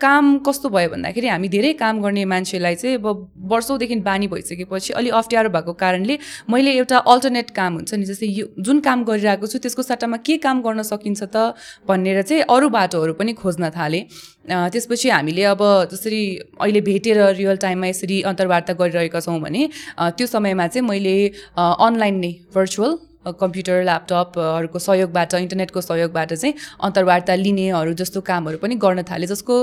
[0.01, 3.07] काम कस्तो भयो भन्दाखेरि हामी धेरै काम गर्ने मान्छेलाई चाहिँ अब
[3.53, 6.19] वर्षौँदेखि बानी भइसकेपछि अलि अप्ठ्यारो भएको कारणले
[6.51, 10.37] मैले एउटा अल्टरनेट काम हुन्छ नि जस्तै यो जुन काम गरिरहेको छु त्यसको सट्टामा के
[10.45, 11.55] काम गर्न सकिन्छ त
[11.89, 14.05] भनेर चाहिँ अरू बाटोहरू पनि खोज्न थालेँ।
[14.47, 16.21] त्यसपछि हामीले अब जसरी
[16.61, 21.17] अहिले भेटेर रियल टाइममा यसरी अन्तर्वार्ता गरिरहेका छौँ भने त्यो समयमा चाहिँ मैले
[21.57, 29.03] अनलाइन नै भर्चुअल कम्प्युटर ल्यापटपहरूको सहयोगबाट इन्टरनेटको सहयोगबाट चाहिँ अन्तर्वार्ता लिनेहरू जस्तो कामहरू पनि गर्न
[29.11, 29.55] थालेँ जसको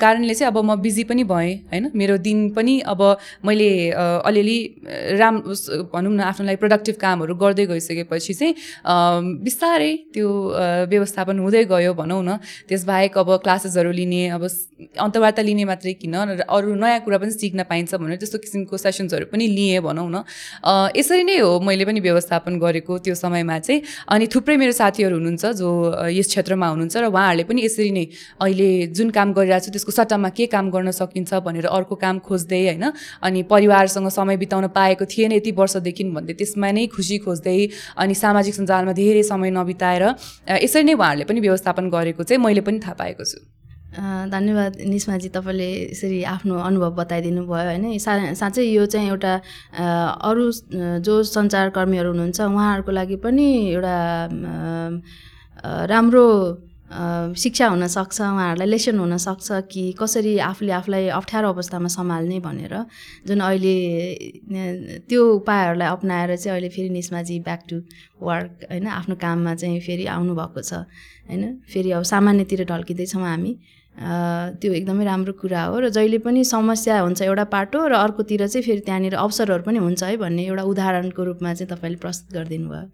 [0.00, 1.90] कारणले चाहिँ अब म बिजी पनि भएँ होइन?
[1.94, 3.00] मेरो दिन पनि अब
[3.46, 4.58] मैले अलिअलि
[5.20, 5.34] राम
[5.94, 8.54] भनौँ न आफ्नो लागि प्रोडक्टिभ कामहरू गर्दै गइसकेपछि चाहिँ
[9.44, 10.28] बिस्तारै त्यो
[10.90, 12.36] व्यवस्थापन हुँदै गयो भनौँ न।
[12.68, 14.42] त्यसबाहेक अब क्लासेसहरू लिने अब
[15.00, 16.14] अन्तर्वार्ता लिने मात्रै किन?
[16.44, 20.24] अरू नयाँ कुरा पनि सिक्न पाइन्छ भनेर त्यस्तो किसिमको सेसन्सहरू पनि लिएँ भनौँ न।
[20.96, 25.44] यसरी नै हो मैले पनि व्यवस्थापन गरेको। त्यो समयमा चाहिँ अनि थुप्रै मेरो साथीहरू हुनुहुन्छ
[25.60, 25.68] जो
[26.10, 28.04] यस क्षेत्रमा हुनुहुन्छ र उहाँहरूले पनि यसरी नै
[28.42, 32.62] अहिले जुन काम गरिरहेको छु त्यसको सट्टामा के काम गर्न सकिन्छ भनेर अर्को काम खोज्दै
[32.66, 32.84] होइन
[33.22, 37.58] अनि परिवारसँग समय बिताउन पाएको थिएन यति वर्षदेखि भन्दै त्यसमा नै खुसी खोज्दै
[37.96, 40.04] अनि सामाजिक सञ्जालमा धेरै समय नबिताएर
[40.62, 43.55] यसरी नै उहाँहरूले पनि व्यवस्थापन गरेको चाहिँ मैले पनि थाहा पाएको छु।
[43.96, 47.98] धन्यवाद निस्माजी तपाईँले यसरी आफ्नो अनुभव बताइदिनु भयो होइन?
[47.98, 49.32] सा साँच्चै यो चाहिँ एउटा
[50.20, 50.44] अरू
[51.00, 53.96] जो सञ्चारकर्मीहरू हुनुहुन्छ उहाँहरूको लागि पनि एउटा
[55.88, 56.26] राम्रो
[57.34, 62.74] शिक्षा हुनसक्छ उहाँहरूलाई लेसन हुनसक्छ कि कसरी आफूले आफूलाई अप्ठ्यारो अवस्थामा सम्हाल्ने भनेर।
[63.26, 63.74] जुन अहिले
[65.08, 67.76] त्यो उपायहरूलाई अप्नाएर चाहिँ अहिले फेरि निस्माजी ब्याक टु
[68.22, 68.86] वर्क होइन?
[68.86, 70.86] आफ्नो काममा चाहिँ फेरि आउनुभएको छ
[71.26, 71.42] होइन?
[71.72, 73.52] फेरि अब सामान्यतिर ढल्किँदैछौँ हामी।
[73.96, 78.64] त्यो एकदमै राम्रो कुरा हो र जहिले पनि समस्या हुन्छ एउटा पाटो र अर्कोतिर चाहिँ
[78.66, 82.86] फेरि त्यहाँनिर अवसरहरू पनि हुन्छ है भन्ने एउटा उदाहरणको रूपमा चाहिँ तपाईँले प्रस्तुत गरिदिनु भयो।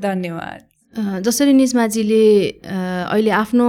[0.00, 0.60] धन्यवाद।
[1.22, 2.24] जसरी निजमाजीले
[3.12, 3.68] अहिले आफ्नो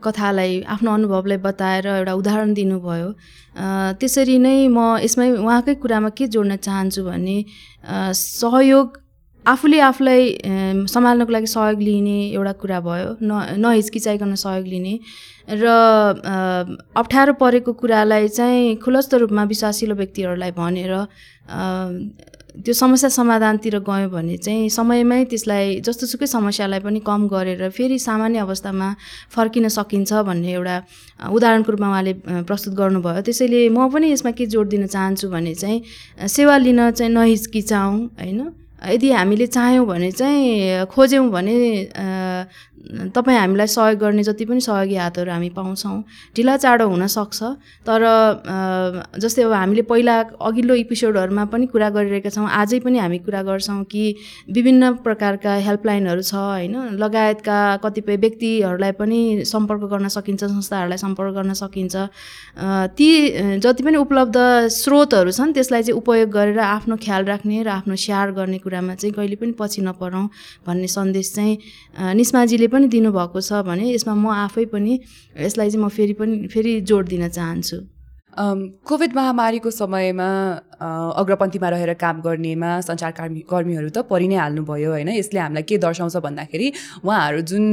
[0.00, 3.08] कथालाई आफ्नो अनुभवलाई बताएर एउटा उदाहरण दिनुभयो
[4.00, 7.38] त्यसरी नै म यसमै उहाँकै कुरामा के जोड्न चाहन्छु भने
[8.16, 9.03] सहयोग
[9.46, 10.22] आफूले आफूलाई
[10.88, 14.94] सम्हाल्नको लागि सहयोग लिने एउटा कुरा भयो न नहिचकिचाइकन सहयोग लिने
[15.60, 15.64] र
[16.96, 20.94] अप्ठ्यारो परेको कुरालाई चाहिँ खुलस्त रूपमा विश्वासिलो व्यक्तिहरूलाई भनेर
[22.64, 28.38] त्यो समस्या समाधानतिर गयो भने चाहिँ समयमै त्यसलाई जस्तोसुकै समस्यालाई पनि कम गरेर फेरि सामान्य
[28.46, 28.88] अवस्थामा
[29.36, 30.76] फर्किन सकिन्छ भन्ने एउटा
[31.34, 32.12] उदाहरणको रूपमा उहाँले
[32.48, 37.12] प्रस्तुत गर्नुभयो। त्यसैले म पनि यसमा के जोड दिन चाहन्छु भने चाहिँ सेवा लिन चाहिँ
[37.12, 38.63] नहिचकिचाउँ होइन?
[38.92, 41.56] यदि हामीले चाह्यौँ भने चाहिँ खोज्यौँ भने
[42.84, 46.02] तपाईँ हामीलाई सहयोग गर्ने जति पनि सहयोगी हातहरू हामी पाउँछौँ।
[46.36, 47.42] ढिला चाँडो हुनसक्छ
[47.88, 48.02] तर
[49.16, 53.82] जस्तै अब हामीले पहिला अघिल्लो एपिसोडहरूमा पनि कुरा गरिरहेका छौँ। आजै पनि हामी कुरा गर्छौँ
[53.88, 54.04] कि
[54.52, 57.00] विभिन्न प्रकारका हेल्पलाइनहरू छ होइन?
[57.00, 61.96] लगायतका कतिपय व्यक्तिहरूलाई पनि सम्पर्क गर्न सकिन्छ संस्थाहरूलाई सम्पर्क गर्न सकिन्छ।
[63.00, 63.08] ती
[63.64, 64.36] जति पनि उपलब्ध
[64.76, 69.14] स्रोतहरू छन् त्यसलाई चाहिँ उपयोग गरेर आफ्नो ख्याल राख्ने र आफ्नो स्याहार गर्ने कुरामा चाहिँ
[69.14, 70.28] कहिले पनि पछि नपरौँ
[70.66, 71.58] भन्ने सन्देश चाहिँ
[72.18, 74.98] निस्माजीले पनि दिनुभएको छ भने यसमा म आफै पनि
[75.38, 77.78] यसलाई चाहिँ म फेरि पनि फेरि जोड दिन चाहन्छु।
[78.82, 80.28] कोभिड महामारीको समयमा
[81.22, 86.16] अग्रपन्थीमा रहेर काम गर्नेमा सञ्चारकर्मी कर्मीहरू त परि नै हाल्नुभयो होइन। यसले हामीलाई के दर्शाउँछ
[86.26, 86.72] भन्दाखेरि
[87.06, 87.64] उहाँहरू जुन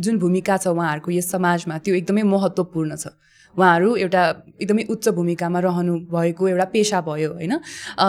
[0.00, 3.12] जुन भूमिका छ उहाँहरूको यस समाजमा त्यो एकदमै महत्त्वपूर्ण छ।
[3.58, 4.22] उहाँहरू एउटा
[4.62, 7.54] एकदमै उच्च भूमिकामा रहनु भएको एउटा पेसा भयो होइन?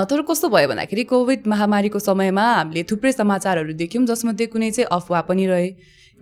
[0.10, 5.22] तर कस्तो भयो भन्दाखेरि कोभिड महामारीको समयमा हामीले थुप्रै समाचारहरू देख्यौँ जसमध्ये कुनै चाहिँ अफवाह
[5.30, 5.70] पनि रहे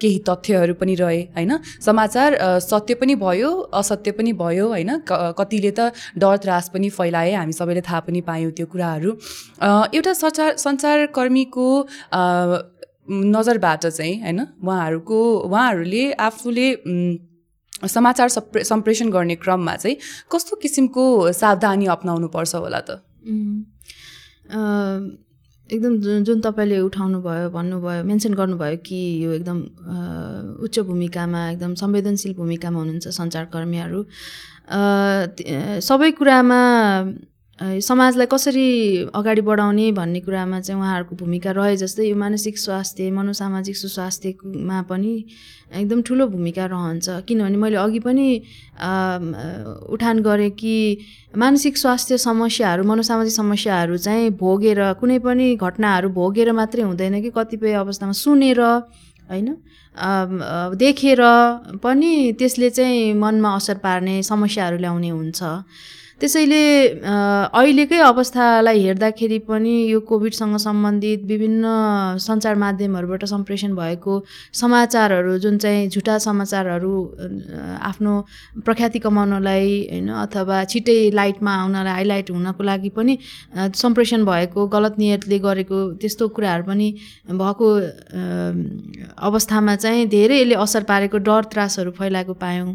[0.01, 1.51] केही तथ्यहरू पनि रहे होइन?
[1.85, 4.91] समाचार सत्य पनि भयो असत्य पनि भयो होइन?
[5.35, 9.11] कतिले त डर त्रास पनि फैलाए हामी सबैले थाहा पनि पायौँ त्यो कुराहरू।
[9.91, 11.67] एउटा सञ्चार सञ्चारकर्मीको
[13.35, 14.39] नजरबाट चाहिँ होइन?
[14.63, 16.67] उहाँहरूको उहाँहरूले आफूले
[17.87, 19.97] समाचार सम्प्रे सम्प्रेषण गर्ने क्रममा चाहिँ
[20.31, 23.01] कस्तो किसिमको सावधानी अप्नाउनुपर्छ होला त?
[25.69, 29.57] एकदम जुन जुन तपाईँले उठाउनु भयो भन्नुभयो मेन्सन गर्नुभयो कि यो एकदम
[30.65, 33.99] उच्च भूमिकामा एकदम संवेदनशील भूमिकामा हुनुहुन्छ सञ्चारकर्मीहरू
[35.85, 36.61] सबै कुरामा
[37.59, 38.67] समाजलाई कसरी
[39.15, 45.13] अगाडि बढाउने भन्ने कुरामा चाहिँ उहाँहरूको भूमिका रहे जस्तै यो मानसिक स्वास्थ्य मनोसामाजिक सुस्वास्थ्यमा पनि
[45.75, 48.27] एकदम ठुलो भूमिका रहन्छ। किनभने मैले अघि पनि
[49.91, 50.75] उठान गरेँ कि
[51.35, 57.73] मानसिक स्वास्थ्य समस्याहरू मनोसामाजिक समस्याहरू चाहिँ भोगेर कुनै पनि घटनाहरू भोगेर मात्रै हुँदैन कि कतिपय
[57.83, 58.61] अवस्थामा सुनेर
[59.29, 59.47] होइन?
[59.95, 61.21] देखेर
[61.83, 65.43] पनि त्यसले चाहिँ मनमा असर पार्ने समस्याहरू ल्याउने हुन्छ।
[66.19, 66.63] त्यसैले
[67.55, 71.63] अहिलेकै अवस्थालाई हेर्दाखेरि पनि यो कोभिडसँग सम्बन्धित विभिन्न
[72.19, 74.13] सञ्चार माध्यमहरूबाट सम्प्रेषण भएको
[74.61, 76.91] समाचारहरू जुन चाहिँ झुटा समाचारहरू
[77.81, 78.13] आफ्नो
[78.65, 83.17] प्रख्याति कमाउनलाई होइन अथवा छिटै लाइटमा आउनलाई हाइलाइट हुनको लागि पनि
[83.55, 86.87] सम्प्रेषण भएको गलत नियतले गरेको त्यस्तो कुराहरू पनि
[87.31, 87.67] भएको
[89.23, 92.73] अवस्थामा चाहिँ धेरै यसले असर पारेको डर त्रासहरू फैलाएको पायौँ।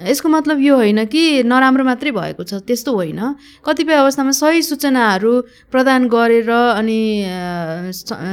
[0.00, 3.20] यसको मतलब यो होइन कि नराम्रो मात्रै भएको छ त्यस्तो होइन।
[3.62, 5.32] कतिपय अवस्थामा सही सूचनाहरू
[5.70, 7.00] प्रदान गरेर अनि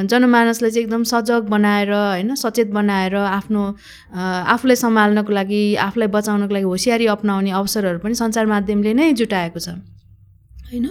[0.10, 3.62] जनमानसलाई चाहिँ एकदम सजग बनाएर होइन सचेत बनाएर आफ्नो
[4.48, 9.78] आफूलाई सम्हाल्नको लागि आफूलाई बचाउनको लागि होसियारी अप्नाउने अवसरहरू पनि सञ्चार माध्यमले नै जुटाएको छ।
[10.66, 10.88] होइन?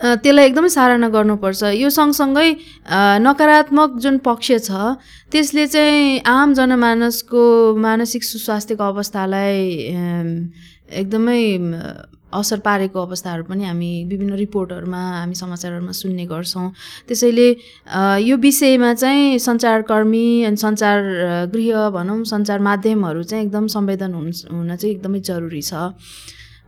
[0.00, 2.48] त्यसलाई एकदमै सराहना गर्नुपर्छ। यो सँगसँगै
[3.20, 4.96] नकारात्मक जुन पक्ष छ
[5.32, 7.42] त्यसले चाहिँ आम जनमानसको
[7.76, 9.58] मानसिक सुस्वास्थ्यको अवस्थालाई
[11.00, 11.42] एकदमै
[12.30, 16.66] असर पारेको अवस्थाहरू पनि हामी विभिन्न रिपोर्टहरूमा हामी समाचारहरूमा सुन्ने गर्छौँ।
[17.08, 17.48] त्यसैले
[18.22, 20.98] यो विषयमा चाहिँ सञ्चारकर्मी अनि सञ्चार
[21.52, 25.90] गृह भनौँ सञ्चार माध्यमहरू चाहिँ एकदम संवेदन हुन हुन चाहिँ एकदमै जरुरी छ।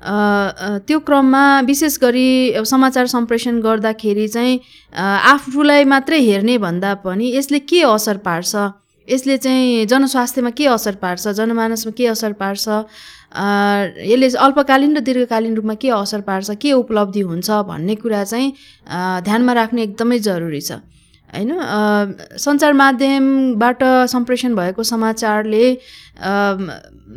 [0.02, 4.58] त्यो क्रममा विशेष गरी समाचार सम्प्रेषण गर्दाखेरि चाहिँ
[5.32, 8.54] आफूलाई मात्रै हेर्ने भन्दा पनि यसले के असर पार्छ?
[9.08, 11.28] यसले चाहिँ जनस्वास्थ्यमा के असर पार्छ?
[11.38, 12.68] जनमानसमा के असर पार्छ?
[14.10, 16.50] यसले अल्पकालीन र दीर्घकालीन रूपमा के असर पार्छ?
[16.62, 18.52] के उपलब्धि हुन्छ भन्ने कुरा चाहिँ
[19.26, 20.82] ध्यानमा राख्ने एकदमै जरुरी छ।
[21.32, 21.50] होइन
[22.38, 25.64] सञ्चार माध्यमबाट सम्प्रेषण भएको समाचारले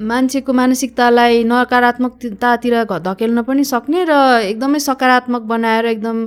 [0.09, 2.75] मान्छेको मानसिकतालाई नकारात्मकतातिर
[3.07, 6.17] धकेल्न पनि सक्ने र एकदमै सकारात्मक बनाएर एकदम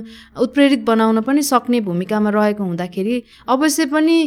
[0.41, 3.15] उत्प्रेरित बनाउन पनि सक्ने भूमिकामा रहेको हुँदाखेरि
[3.49, 4.17] अवश्य पनि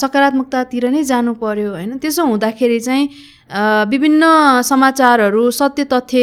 [0.00, 3.08] सकारात्मकतातिर नै जानु पर्यो होइन। त्यसो हुँदाखेरि चाहिँ
[3.90, 4.22] विभिन्न
[4.62, 6.20] समाचारहरू सत्य तथ्य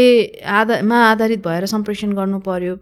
[0.60, 2.76] आधा मा आधारित भएर सम्प्रेषण गर्नु पर्यो।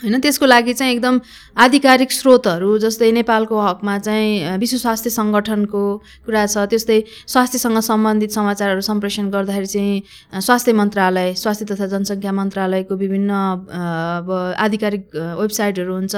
[0.00, 1.18] होइन त्यसको लागि चाहिँ एकदम
[1.56, 5.82] आधिकारिक स्रोतहरू जस्तै नेपालको हकमा चाहिँ विश्व स्वास्थ्य सङ्गठनको
[6.24, 12.94] कुरा छ त्यस्तै स्वास्थ्यसँग सम्बन्धित समाचारहरू सम्प्रेषण गर्दाखेरि चाहिँ स्वास्थ्य मन्त्रालय स्वास्थ्य तथा जनसङ्ख्या मन्त्रालयको
[12.96, 15.04] विभिन्न अब आधिकारिक
[15.40, 16.14] वेबसाइटहरू हुन्छ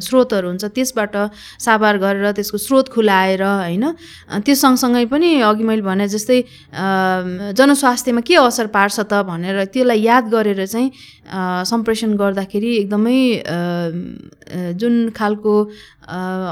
[0.00, 1.16] स्रोतहरू हुन्छ त्यसबाट
[1.60, 3.86] साभार गरेर त्यसको स्रोत खुलाएर होइन
[4.40, 6.40] त्यो सँगसँगै पनि अघि मैले भने जस्तै
[7.54, 10.90] जनस्वास्थ्यमा के असर पार्छ त भनेर त्यसलाई याद गरेर चाहिँ
[11.66, 13.58] सम्प्रेषण गर्दाखेरि एकदमै अ,
[14.80, 15.54] जुन खालको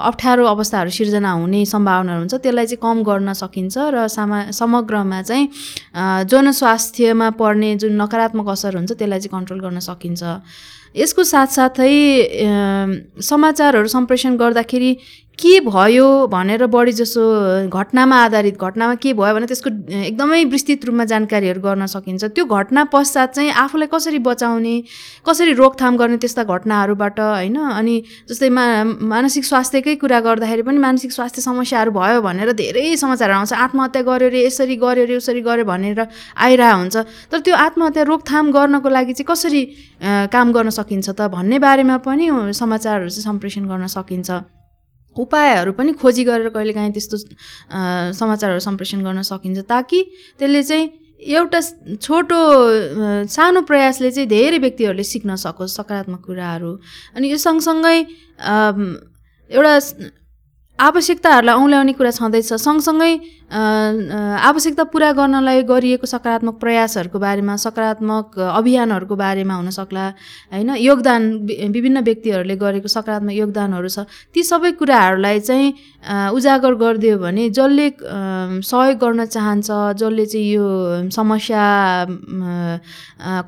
[0.09, 5.47] अप्ठ्यारो अवस्थाहरू सिर्जना हुने सम्भावनाहरू हुन्छ त्यसलाई चाहिँ कम गर्न सकिन्छ र सामा समग्रमा चाहिँ
[6.31, 10.23] जनस्वास्थ्यमा पर्ने जुन नकारात्मक असर हुन्छ त्यसलाई चाहिँ कन्ट्रोल गर्न सकिन्छ।
[10.97, 11.95] यसको साथसाथै
[13.23, 14.91] समाचारहरू सम्प्रेषण गर्दाखेरि
[15.39, 17.23] के भयो भनेर बढी जसो
[17.71, 19.71] घटनामा आधारित घटनामा के भयो भने त्यसको
[20.11, 24.75] एकदमै विस्तृत रूपमा जानकारीहरू गर्न सकिन्छ। त्यो घटना पश्चात चाहिँ आफूलाई कसरी बचाउने
[25.23, 27.57] कसरी रोकथाम गर्ने त्यस्ता घटनाहरूबाट होइन?
[27.57, 27.95] अनि
[28.29, 28.65] जस्तै मा
[29.15, 34.29] मानसिक स्वास्थ्यकै कुरा गर्दाखेरि पनि मानसिक स्वास्थ्य समस्याहरू भयो भनेर धेरै समाचारहरू आउँछ। आत्महत्या गर्यो
[34.35, 36.03] रे यसरी गर्यो रे उसरी गर्यो भनेर
[36.35, 36.97] आइरहेको हुन्छ।
[37.31, 39.63] तर त्यो आत्महत्या रोकथाम गर्नको लागि चाहिँ कसरी
[40.35, 44.58] काम गर्न सकिन्छ त भन्ने बारेमा पनि समाचारहरू चाहिँ सम्प्रेषण गर्न सकिन्छ।
[45.17, 47.17] उपायहरू पनि खोजी गरेर कहिलेकाहीँ त्यस्तो
[48.15, 50.01] समाचारहरू सम्प्रेषण गर्न सकिन्छ ताकि
[50.39, 50.87] त्यसले चाहिँ
[51.19, 51.61] एउटा
[51.99, 52.39] छोटो
[53.27, 56.73] सानो प्रयासले चाहिँ धेरै व्यक्तिहरूले सिक्न सकोस् सकारात्मक कुराहरू।
[57.17, 57.99] अनि यो सँगसँगै
[59.51, 59.75] एउटा
[60.79, 63.13] आवश्यकताहरूलाई औँल्याउने कुरा छँदैछ। सँगसँगै
[63.51, 70.07] आवश्यकता पुरा गर्नलाई गरिएको सकारात्मक प्रयासहरूको बारेमा सकारात्मक अभियानहरूको बारेमा हुन सक्ला
[70.53, 70.71] होइन?
[70.77, 71.23] योगदान
[71.73, 75.73] विभिन्न व्यक्तिहरूले गरेको सकारात्मक योगदानहरू छ ती सबै कुराहरूलाई चाहिँ
[76.37, 77.89] उजागर गरिदियो भने जसले
[78.69, 81.65] सहयोग गर्न चाहन्छ जसले चाहिँ यो समस्या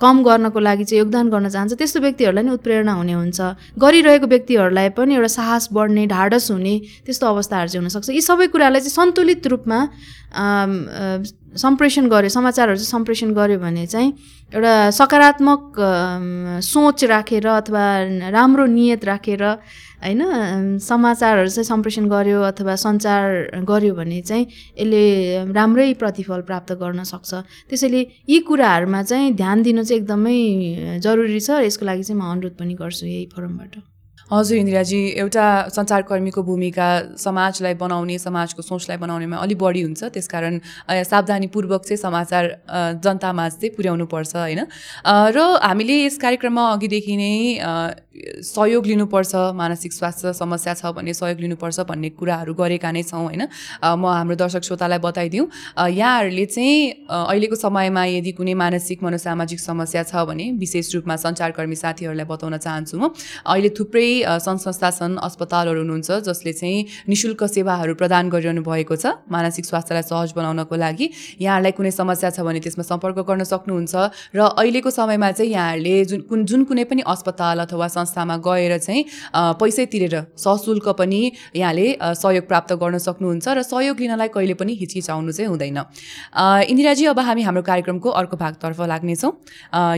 [0.00, 3.40] कम गर्नको लागि चाहिँ योगदान गर्न चाहन्छ त्यस्तो व्यक्तिहरूलाई नै उत्प्रेरणा हुने हुन्छ।
[3.76, 6.74] गरिरहेको व्यक्तिहरूलाई पनि एउटा साहस बढ्ने ढाडस हुने
[7.06, 9.78] त्यस्तो अवस्थाहरू चाहिँ हुनसक्छ। यी सबै कुरालाई चाहिँ सन्तुलित रूपमा
[11.60, 14.12] सम्प्रेषण गर्यो समाचारहरू चाहिँ सम्प्रेषण गर्यो भने चाहिँ
[14.52, 15.62] एउटा सकारात्मक
[16.64, 17.84] सोच राखेर अथवा
[18.30, 24.46] राम्रो नियत राखेर होइन अम, समाचारहरू चाहिँ सम्प्रेषण गर्यो अथवा सञ्चार गर्यो भने चाहिँ
[24.78, 27.34] यसले राम्रै प्रतिफल प्राप्त गर्न सक्छ।
[27.68, 32.54] त्यसैले यी कुराहरूमा चाहिँ ध्यान दिनु चाहिँ एकदमै जरुरी छ यसको लागि चाहिँ म अनुरोध
[32.58, 33.89] पनि गर्छु यही फोरमबाट।
[34.30, 36.88] हजुर इन्दिराजी एउटा सञ्चारकर्मीको भूमिका
[37.18, 43.74] समाजलाई बनाउने समाजको सोचलाई बनाउनेमा अलिक बढी हुन्छ। त्यसकारण सावधानीपूर्वक चाहिँ समाचार अ, जनतामाझ चाहिँ
[43.74, 44.60] पुर्याउनुपर्छ होइन?
[45.02, 47.34] अ, र हामीले यस कार्यक्रममा अघिदेखि नै
[48.44, 53.42] सहयोग लिनुपर्छ मानसिक स्वास्थ्य समस्या छ भने सहयोग लिनुपर्छ भन्ने कुराहरू गरेका नै छौँ होइन?
[53.82, 55.46] म हाम्रो दर्शक श्रोतालाई बताइदिउँ।
[55.90, 62.26] यहाँहरूले चाहिँ अहिलेको समयमा यदि कुनै मानसिक मनोसामाजिक समस्या छ भने विशेष रूपमा सञ्चारकर्मी साथीहरूलाई
[62.30, 63.10] बताउन चाहन्छु म।
[63.46, 64.08] अहिले थुप्रै
[64.40, 70.04] सङ्घ संस्था छन् अस्पतालहरू हुनुहुन्छ जसले चाहिँ निशुल्क सेवाहरू प्रदान गरिरहनु भएको छ मानसिक स्वास्थ्यलाई
[70.10, 71.06] सहज बनाउनको लागि।
[71.40, 73.94] यहाँहरूलाई कुनै समस्या छ भने त्यसमा सम्पर्क गर्न सक्नुहुन्छ
[74.36, 79.02] र अहिलेको समयमा चाहिँ यहाँहरूले जुन कुन जुन कुनै पनि अस्पताल अथवा संस्थामा गएर चाहिँ
[79.60, 81.20] पैसै तिरेर सशुल्क पनि
[81.56, 85.78] यहाँले सहयोग प्राप्त गर्न सक्नुहुन्छ र सहयोग लिनलाई कहिले पनि हिचकिचाउनु चाहिँ हुँदैन।
[86.70, 89.32] इन्दिराजी अब हामी हाम्रो कार्यक्रमको अर्को भागतर्फ लाग्नेछौँ।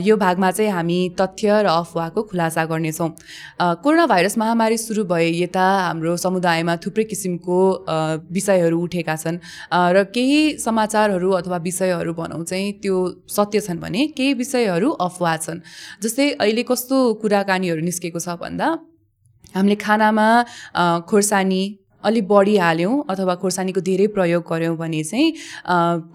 [0.02, 3.10] यो भागमा चाहिँ हामी तथ्य र अफवाहको खुलासा गर्नेछौँ।
[3.82, 7.58] कोरोना भाइरस महामारी सुरु भए यता हाम्रो समुदायमा थुप्रै किसिमको
[8.28, 9.38] विषयहरू उठेका छन्।
[9.72, 12.96] र केही समाचारहरू अथवा विषयहरू भनौँ चाहिँ त्यो
[13.28, 15.60] सत्य छन् भने केही विषयहरू अफवाह छन्।
[16.04, 18.68] जस्तै अहिले कस्तो कुराकानीहरू निस्केको छ भन्दा
[19.54, 20.28] हामीले खानामा
[21.08, 21.62] खोर्सानी
[22.04, 25.32] अलिक बढी हाल्यौँ अथवा खोर्सानीको धेरै प्रयोग गऱ्यौँ भने चाहिँ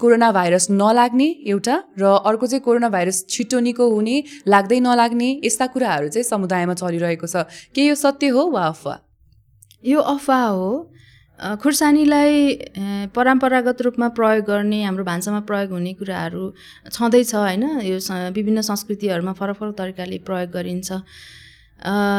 [0.02, 4.15] कोरोना भाइरस नलाग्ने एउटा र अर्को चाहिँ कोरोना भाइरस छिटो निको हुने
[4.47, 8.97] लाग्दै नलाग्ने यस्ता कुराहरू चाहिँ समुदायमा चलिरहेको छ। के यो सत्य हो वा अफवाह
[9.84, 10.69] यो अफवाह हो।
[11.62, 16.43] खुर्सानीलाई परम्परागत रूपमा प्रयोग गर्ने हाम्रो भान्सामा प्रयोग हुने कुराहरू
[16.91, 17.63] छँदैछ होइन?
[17.86, 17.97] यो
[18.34, 20.89] विभिन्न संस्कृतिहरूमा फरक फरक तरिकाले प्रयोग गरिन्छ।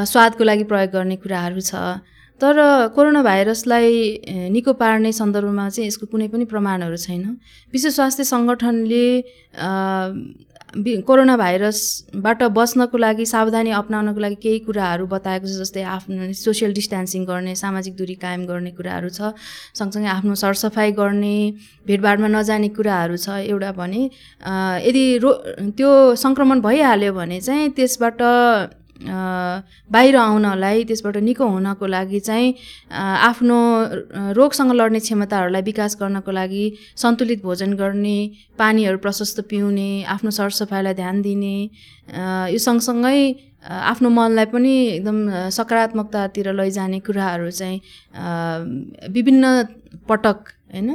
[0.06, 1.74] स्वादको लागि प्रयोग गर्ने कुराहरू छ।
[2.40, 2.54] तर
[2.94, 7.24] कोरोना भाइरसलाई निको पार्ने सन्दर्भमा चाहिँ यसको कुनै पनि प्रमाणहरू छैन।
[7.72, 9.06] विश्व स्वास्थ्य सङ्गठनले
[11.08, 17.24] कोरोना भाइरसबाट बच्नको लागि सावधानी अप्नाउनको लागि केही कुराहरू बताएको छ जस्तै आफ्नो सोसियल डिस्टेन्सिङ
[17.24, 19.32] गर्ने सामाजिक दूरी कायम गर्ने कुराहरू छ
[19.80, 21.36] सँगसँगै आफ्नो सरसफाइ गर्ने
[21.88, 24.02] भिडभाडमा नजाने कुराहरू छ एउटा भने
[24.88, 25.32] यदि रो
[25.80, 25.92] त्यो
[26.24, 28.20] सङ्क्रमण भइहाल्यो भने चाहिँ त्यसबाट
[29.00, 32.54] बाहिर आउनलाई त्यसबाट निको हुनको लागि चाहिँ
[33.22, 33.58] आफ्नो
[34.34, 36.64] रोगसँग लड्ने क्षमताहरूलाई विकास गर्नको लागि
[36.96, 38.18] सन्तुलित भोजन गर्ने
[38.58, 41.56] पानीहरू प्रशस्त पिउने आफ्नो सरसफाइलाई ध्यान दिने
[42.50, 43.20] यो सँगसँगै
[43.64, 45.18] आफ्नो मनलाई पनि एकदम
[45.52, 47.80] सकारात्मकतातिर लैजाने कुराहरू चाहिँ
[49.10, 49.46] विभिन्न
[50.08, 50.88] पटक होइन?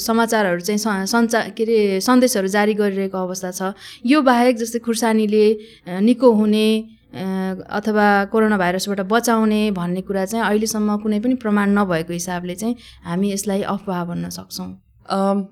[0.00, 3.72] समाचारहरू चाहिँ सञ्चार के अरे सन्देशहरू जारी गरिरहेको अवस्था छ।
[4.06, 5.46] यो बाहेक जस्तै खुर्सानीले
[6.00, 6.68] निको हुने
[7.14, 13.32] अथवा कोरोना भाइरसबाट बचाउने भन्ने कुरा चाहिँ अहिलेसम्म कुनै पनि प्रमाण नभएको हिसाबले चाहिँ हामी
[13.32, 14.68] यसलाई अफवाह भन्न सक्छौँ।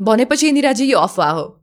[0.01, 1.62] भनेपछि इन्दिराजी यो अफवाह हो।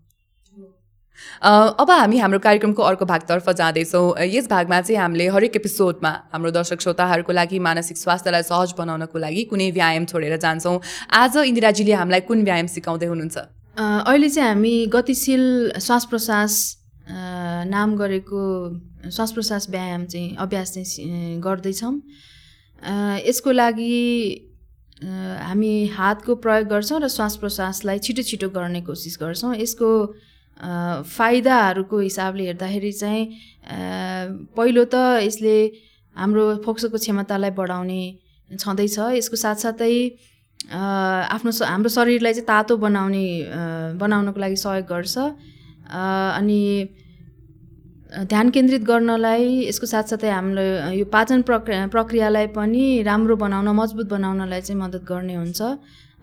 [1.42, 6.82] अब हामी हाम्रो कार्यक्रमको अर्को भागतर्फ जाँदैछौँ। यस भागमा चाहिँ हामीले हरेक एपिसोडमा हाम्रो दर्शक
[6.82, 10.80] श्रोताहरूको लागि मानसिक स्वास्थ्यलाई सहज बनाउनको लागि कुनै व्यायाम छोडेर जान्छौँ।
[11.12, 13.38] आज इन्दिराजीले हामीलाई कुन व्यायाम सिकाउँदै हुनुहुन्छ?
[13.80, 15.46] अहिले चाहिँ हामी गतिशील
[15.80, 16.54] श्वास प्रश्वास
[17.72, 18.42] नाम गरेको
[19.10, 21.96] श्वास प्रश्वास व्यायाम चाहिँ अभ्यास चाहिँ गर्दैछौँ।
[23.26, 23.96] यसको लागि
[25.00, 29.90] हामी हातको प्रयोग गर्छौँ र श्वास प्रश्वासलाई छिटो छिटो गर्ने कोसिस गर्छौँ। यसको
[30.60, 33.24] फाइदाहरूको हिसाबले हेर्दाखेरि चाहिँ
[34.58, 35.56] पहिलो त यसले
[36.16, 38.02] हाम्रो फोक्सोको क्षमतालाई बढाउने
[38.52, 39.94] छँदैछ। यसको साथसाथै
[40.68, 43.26] आफ्नो हाम्रो शरीरलाई चाहिँ तातो बनाउने
[44.02, 45.16] बनाउनको लागि सहयोग गर्छ।
[45.88, 46.62] अनि
[48.10, 50.66] ध्यान केन्द्रित गर्नलाई यसको साथसाथै हाम्रो
[51.00, 55.62] यो पाचन प्रक्रिया प्रक्रियालाई पनि राम्रो बनाउन मजबुत बनाउनलाई चाहिँ मद्दत गर्ने हुन्छ।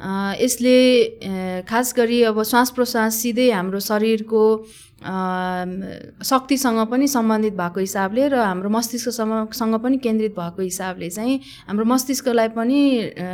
[0.01, 4.43] यसले खास गरी अब श्वास प्रश्वास सिधै हाम्रो शरीरको
[6.25, 11.85] शक्तिसँग पनि सम्बन्धित भएको हिसाबले र हाम्रो मस्तिष्कसँग सँग पनि केन्द्रित भएको हिसाबले चाहिँ हाम्रो
[11.85, 12.81] मस्तिष्कलाई पनि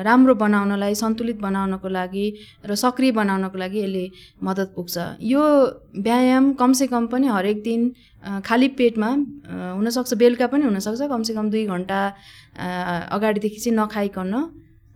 [0.07, 2.27] राम्रो बनाउनलाई सन्तुलित बनाउनको लागि
[2.67, 4.11] र सक्रिय बनाउनको लागि यसले
[4.43, 5.43] मद्दत पुग्छ। यो
[5.99, 7.91] व्यायाम कमसेकम पनि हरेक दिन
[8.47, 9.11] खाली पेटमा
[9.79, 12.01] हुनसक्छ बेलुका पनि हुनसक्छ कमसेकम दुई घन्टा
[13.11, 14.35] अगाडिदेखि चाहिँ नखाइकन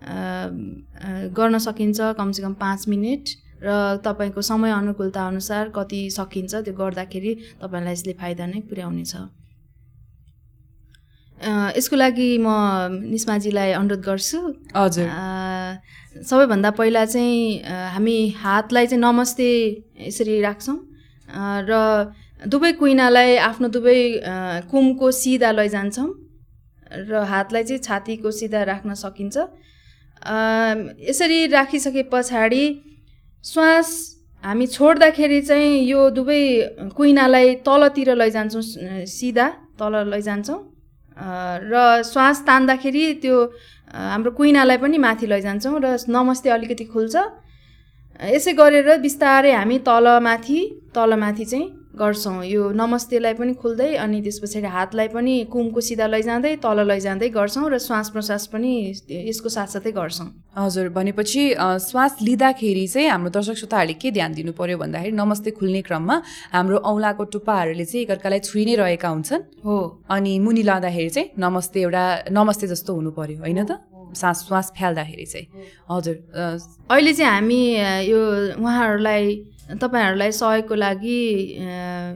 [0.03, 3.25] गर्न सकिन्छ कमसेकम पाँच मिनट
[3.63, 7.33] र तपाईँको समय अनुकूलता अनुसार कति सकिन्छ त्यो गर्दाखेरि
[7.63, 9.15] तपाईँलाई यसले फाइदा नै पुर्याउनेछ।
[11.77, 12.49] यसको लागि म
[13.13, 14.39] निस्माजीलाई अनुरोध गर्छु।
[14.77, 15.09] हजुर।
[16.25, 17.61] सबैभन्दा पहिला चाहिँ
[17.97, 19.49] हामी हातलाई चाहिँ नमस्ते
[20.07, 20.79] यसरी राख्छौँ।
[21.69, 21.73] र
[22.49, 23.99] दुवै कुइनालाई आफ्नो दुवै
[24.71, 26.09] कुमको सिधा लैजान्छौँ।
[27.09, 29.37] र हातलाई चाहिँ छातीको सिधा राख्न सकिन्छ।
[30.23, 32.65] यसरी राखिसके पछाडि
[33.45, 33.89] श्वास
[34.45, 36.43] हामी छोड्दाखेरि चाहिँ यो दुवै
[36.97, 38.63] कुइनालाई तलतिर लैजान्छौँ
[39.07, 39.47] सिधा
[39.79, 40.59] तल लैजान्छौँ।
[41.63, 43.37] र श्वास तान्दाखेरि त्यो
[43.93, 47.17] हाम्रो कुइनालाई पनि माथि लैजान्छौँ र नमस्ते अलिकति खुल्छ।
[48.35, 50.59] यसै गरेर बिस्तारै हामी तलमाथि
[50.95, 56.53] तलमाथि चाहिँ गर्छौँ। यो नमस्तेलाई पनि खुल्दै अनि त्यस पछाडि हातलाई पनि कुमको सिधा लैजाँदै
[56.61, 58.73] तल लैजाँदै गर्छौँ र श्वास प्रश्वास पनि
[59.09, 64.77] यसको साथसाथै गर्छौँ। हजुर भनेपछि श्वास लिँदाखेरि चाहिँ हाम्रो दर्शक श्रोताहरूले के ध्यान दिनु पर्यो
[64.79, 66.17] भन्दाखेरि नमस्ते खुल्ने क्रममा
[66.53, 69.77] हाम्रो औँलाको टुप्पाहरूले चाहिँ एकअर्कालाई छोइ नै रहेका हुन्छन्। हो।
[70.11, 73.73] अनि मुनि लाँदाखेरि चाहिँ नमस्ते एउटा नमस्ते जस्तो हुनु पर्यो होइन त?
[74.17, 75.47] सास श्वास फ्याल्दाखेरि चाहिँ।
[75.91, 76.17] हजुर
[76.91, 77.61] अहिले चाहिँ हामी
[78.07, 78.21] यो
[78.63, 79.25] उहाँहरूलाई
[79.67, 81.19] तपाईँहरूलाई सहयोगको लागि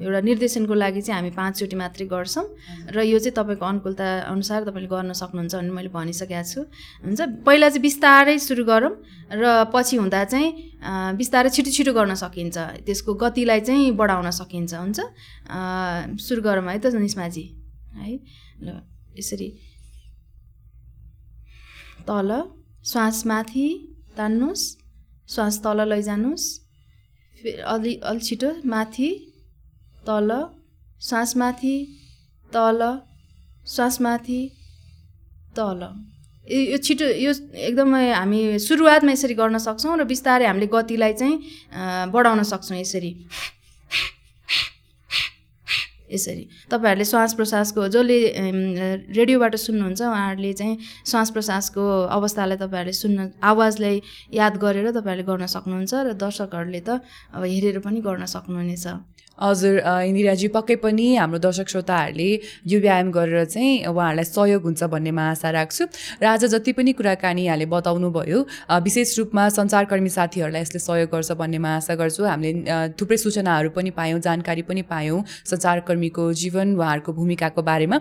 [0.06, 2.46] एउटा निर्देशनको लागि चाहिँ हामी पाँचचोटि मात्रै गर्छौँ।
[2.94, 6.60] र यो चाहिँ तपाईँको अनुकूलता अनुसार तपाईँले गर्न सक्नुहुन्छ भन्ने मैले भनिसकेको छु।
[7.02, 8.94] हुन्छ पहिला चाहिँ बिस्तारै सुरु गरौँ
[9.34, 10.48] र पछि हुँदा चाहिँ
[11.18, 14.98] बिस्तारै छिटो छिटो गर्न सकिन्छ। त्यसको गतिलाई चाहिँ बढाउन सकिन्छ। हुन्छ?
[16.22, 17.44] सुरु गरौँ है त निस्माजी
[17.98, 18.14] है
[18.62, 18.78] ल
[19.18, 19.48] यसरी।
[22.06, 22.30] तल
[22.86, 23.66] श्वास माथि
[24.16, 24.64] तान्नुहोस्
[25.28, 26.46] श्वास तल लैजानुहोस्
[27.74, 29.08] अलि अलि छिटो माथि
[30.06, 30.30] तल
[31.08, 31.74] श्वास माथि
[32.52, 32.80] तल
[33.74, 34.40] श्वास माथि
[35.56, 35.82] तल
[36.50, 37.32] यो छिटो यो
[37.68, 41.36] एकदमै हामी सुरुवातमा यसरी गर्न सक्छौँ र बिस्तारै हामीले गतिलाई चाहिँ
[42.12, 43.12] बढाउन सक्छौँ यसरी।
[46.10, 48.18] यसरी। तपाईँहरूले श्वास प्रश्वासको जसले
[49.16, 53.96] रेडियोबाट सुन्नुहुन्छ उहाँहरूले चाहिँ श्वास प्रश्वासको अवस्थालाई तपाईँहरूले सुन्न आवाजलाई
[54.34, 57.00] याद गरेर तपाईँहरूले गर्न सक्नुहुन्छ र दर्शकहरूले त
[57.34, 58.86] अब हेरेर पनि गर्न सक्नुहुनेछ।
[59.40, 59.74] हजुर
[60.10, 62.30] इन्दिराजी पक्कै पनि हाम्रो दर्शक श्रोताहरूले
[62.72, 65.84] यो व्यायाम गरेर चाहिँ उहाँहरूलाई सहयोग हुन्छ भन्नेमा आशा राख्छु।
[66.22, 68.38] र आज जति पनि कुराकानी यहाँले बताउनु भयो
[68.68, 73.90] अ, विशेष रूपमा सञ्चारकर्मी साथीहरूलाई यसले सहयोग गर्छ भन्नेमा आशा गर्छु। हामीले थुप्रै सूचनाहरू पनि
[73.98, 77.98] पायौँ जानकारी पनि पायौँ सञ्चारकर्मीको जीवन उहाँहरूको भूमिकाको बारेमा।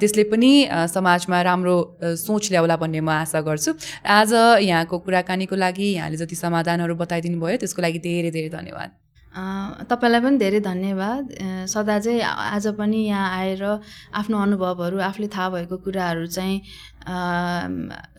[0.00, 0.52] त्यसले पनि
[0.92, 1.76] समाजमा राम्रो
[2.20, 3.70] सोच ल्याउला भन्ने म आशा गर्छु।
[4.06, 4.32] आज
[4.68, 9.01] यहाँको कुराकानीको लागि यहाँले जति समाधानहरू बताइदिनु भयो त्यसको लागि धेरै धेरै धन्यवाद।
[9.32, 11.28] तपाईँलाई पनि धेरै धन्यवाद।
[11.68, 13.62] सदा चाहिँ आज पनि यहाँ आएर
[14.12, 16.60] आफ्नो अनुभवहरू आफूले थाहा भएको कुराहरू चाहिँ
[17.02, 17.16] अ,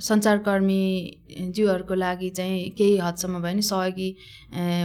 [0.01, 0.84] सञ्चारकर्मी
[1.55, 4.09] ज्यूहरूको लागि चाहिँ केही हदसम्म भए पनि सहयोगी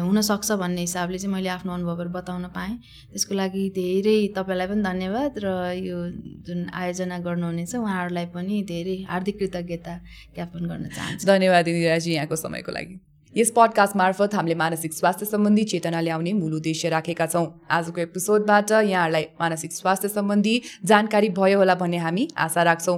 [0.05, 2.77] हुनसक्छ भन्ने हिसाबले चाहिँ मैले आफ्नो अनुभवहरू बताउन पाएँ।
[3.11, 5.49] त्यसको लागि धेरै तपाईँलाई पनि धन्यवाद र
[5.81, 5.99] यो
[6.47, 10.01] जुन आयोजना गर्नुहुनेछ उहाँहरूलाई पनि धेरै हार्दिक कृतज्ञता
[10.35, 15.63] ज्ञापन गर्न चाहन्छु। धन्यवाद इन्दिराजी यहाँको समयको लागि। यस पडकास्ट मार्फत हामीले मानसिक स्वास्थ्य सम्बन्धी
[15.65, 20.55] चेतना ल्याउने मूल उद्देश्य राखेका छौँ। आजको एपिसोडबाट यहाँहरूलाई मानसिक स्वास्थ्य सम्बन्धी
[20.85, 22.97] जानकारी भयो होला भन्ने हामी आशा राख्छौँ।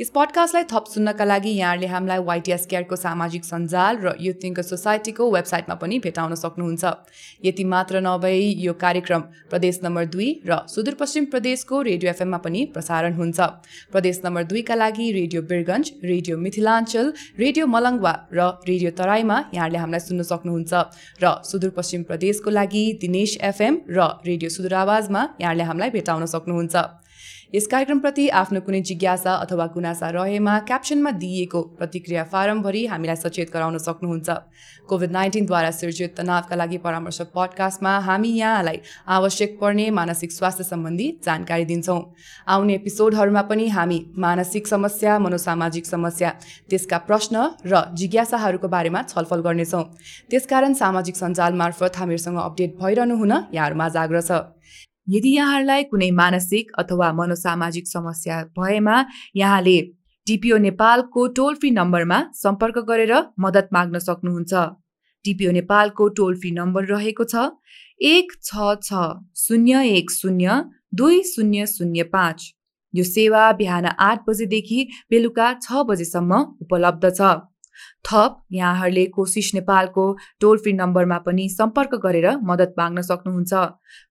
[0.00, 5.30] यस पडकास्टलाई थप सुन्नका लागि यहाँहरूले हामीलाई वाइटिएस केयरको सामाजिक सञ्जाल र युथ थिङ्कर सोसाइटीको
[5.30, 6.84] वेबसाइटमा पनि भेटाउन सक्नुहुन्छ।
[7.44, 13.16] यति मात्र नभई यो कार्यक्रम प्रदेश नम्बर दुई र सुदूरपश्चिम प्रदेशको रेडियो एफएममा पनि प्रसारण
[13.16, 13.40] हुन्छ।
[13.92, 20.00] प्रदेश नम्बर दुईका लागि radio Birgunj radio Mithilanchal radio Malangwa र रेडियो तराईमा यहाँहरूले हामीलाई
[20.00, 20.72] सुन्न सक्नुहुन्छ
[21.22, 26.74] र सुदूरपश्चिम प्रदेशको लागि दिनेश एफएम र रेडियो सुदूर आवाजमा यहाँहरूले हामीलाई भेटाउन सक्नुहुन्छ।
[27.52, 33.78] यस कार्यक्रमप्रति आफ्नो कुनै जिज्ञासा अथवा गुनासा रहेमा क्याप्सनमा दिइएको प्रतिक्रिया फारमभरि हामीलाई सचेत गराउन
[33.78, 34.28] सक्नुहुन्छ।
[34.88, 38.78] कोभिड नाइन्टिनद्वारा सिर्जित तनावका लागि परामर्श पडकास्टमा हामी यहाँलाई
[39.16, 42.00] आवश्यक पर्ने मानसिक स्वास्थ्य सम्बन्धी जानकारी दिन्छौँ।
[42.46, 46.30] आउने एपिसोडहरूमा पनि हामी मानसिक समस्या मनोसामाजिक समस्या
[46.70, 47.34] त्यसका प्रश्न
[47.66, 49.84] र जिज्ञासाहरूको बारेमा छलफल गर्नेछौँ।
[50.30, 54.40] त्यसकारण सामाजिक सञ्जाल मार्फत हामीहरूसँग अपडेट भइरहनु हुन यहाँहरूमा आग्रह छ।
[55.10, 58.96] यदि यहाँहरूलाई कुनै मानसिक अथवा मनोसामाजिक समस्या भएमा
[59.36, 59.78] यहाँले
[60.26, 64.52] टिपिओ नेपालको टोल फ्री नम्बरमा सम्पर्क गरेर मद्दत माग्न सक्नुहुन्छ।
[65.24, 67.48] टिपिओ नेपालको टोल फ्री नम्बर रहेको छ
[68.10, 69.02] एक छ छ
[69.38, 70.62] शून्य एक शून्य
[70.94, 72.38] दुई शून्य शून्य पाँच।
[72.94, 77.34] यो सेवा बिहान आठ बजेदेखि बेलुका छ बजेसम्म उपलब्ध छ।
[78.04, 80.04] थप यहाँहरूले कोसिस नेपालको
[80.40, 83.52] टोल फ्री नम्बरमा पनि सम्पर्क गरेर मद्दत माग्न सक्नुहुन्छ।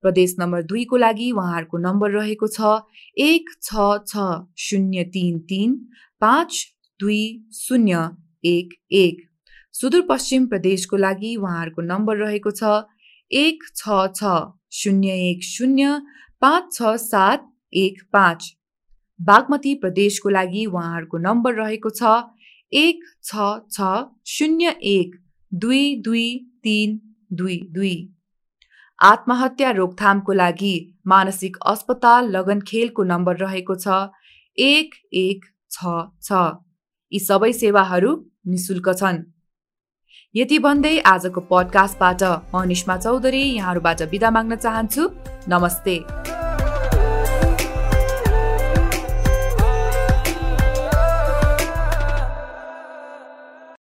[0.04, 2.76] प्रदेश नम्बर दुईको लागि उहाँहरूको नम्बर रहेको छ
[3.18, 4.28] एक छ छ
[4.60, 5.74] शून्य तिन तिन
[6.22, 6.62] पाँच
[7.00, 7.24] दुई
[7.56, 8.10] शून्य
[8.44, 9.26] एक एक।
[9.74, 12.72] सुदूरपश्चिम प्रदेशको लागि उहाँहरूको नम्बर रहेको छ
[13.32, 14.38] एक छ छ
[14.74, 16.00] शून्य एक शून्य
[16.42, 18.56] पाँच छ सात एक पाँच।
[19.20, 22.12] बागमती प्रदेशको लागि उहाँहरूको नम्बर रहेको छ
[22.74, 23.90] एक छ छ
[24.28, 25.16] शून्य एक
[25.52, 26.28] दुई दुई
[26.64, 27.00] तिन
[27.34, 27.96] दुई दुई।
[29.00, 30.76] आत्महत्या रोकथामको लागि
[31.08, 33.88] मानसिक अस्पताल लगनखेलको नम्बर रहेको छ।
[34.58, 36.32] एक एक छ छ।
[37.12, 38.12] यी सबै सेवाहरू
[38.48, 39.24] निशुल्क छन्।
[40.36, 45.10] यति भन्दै आजको पडकास्टबाट म निष्मा चौधरी यहाँहरूबाट बिदा माग्न चाहन्छु।
[45.50, 46.39] नमस्ते।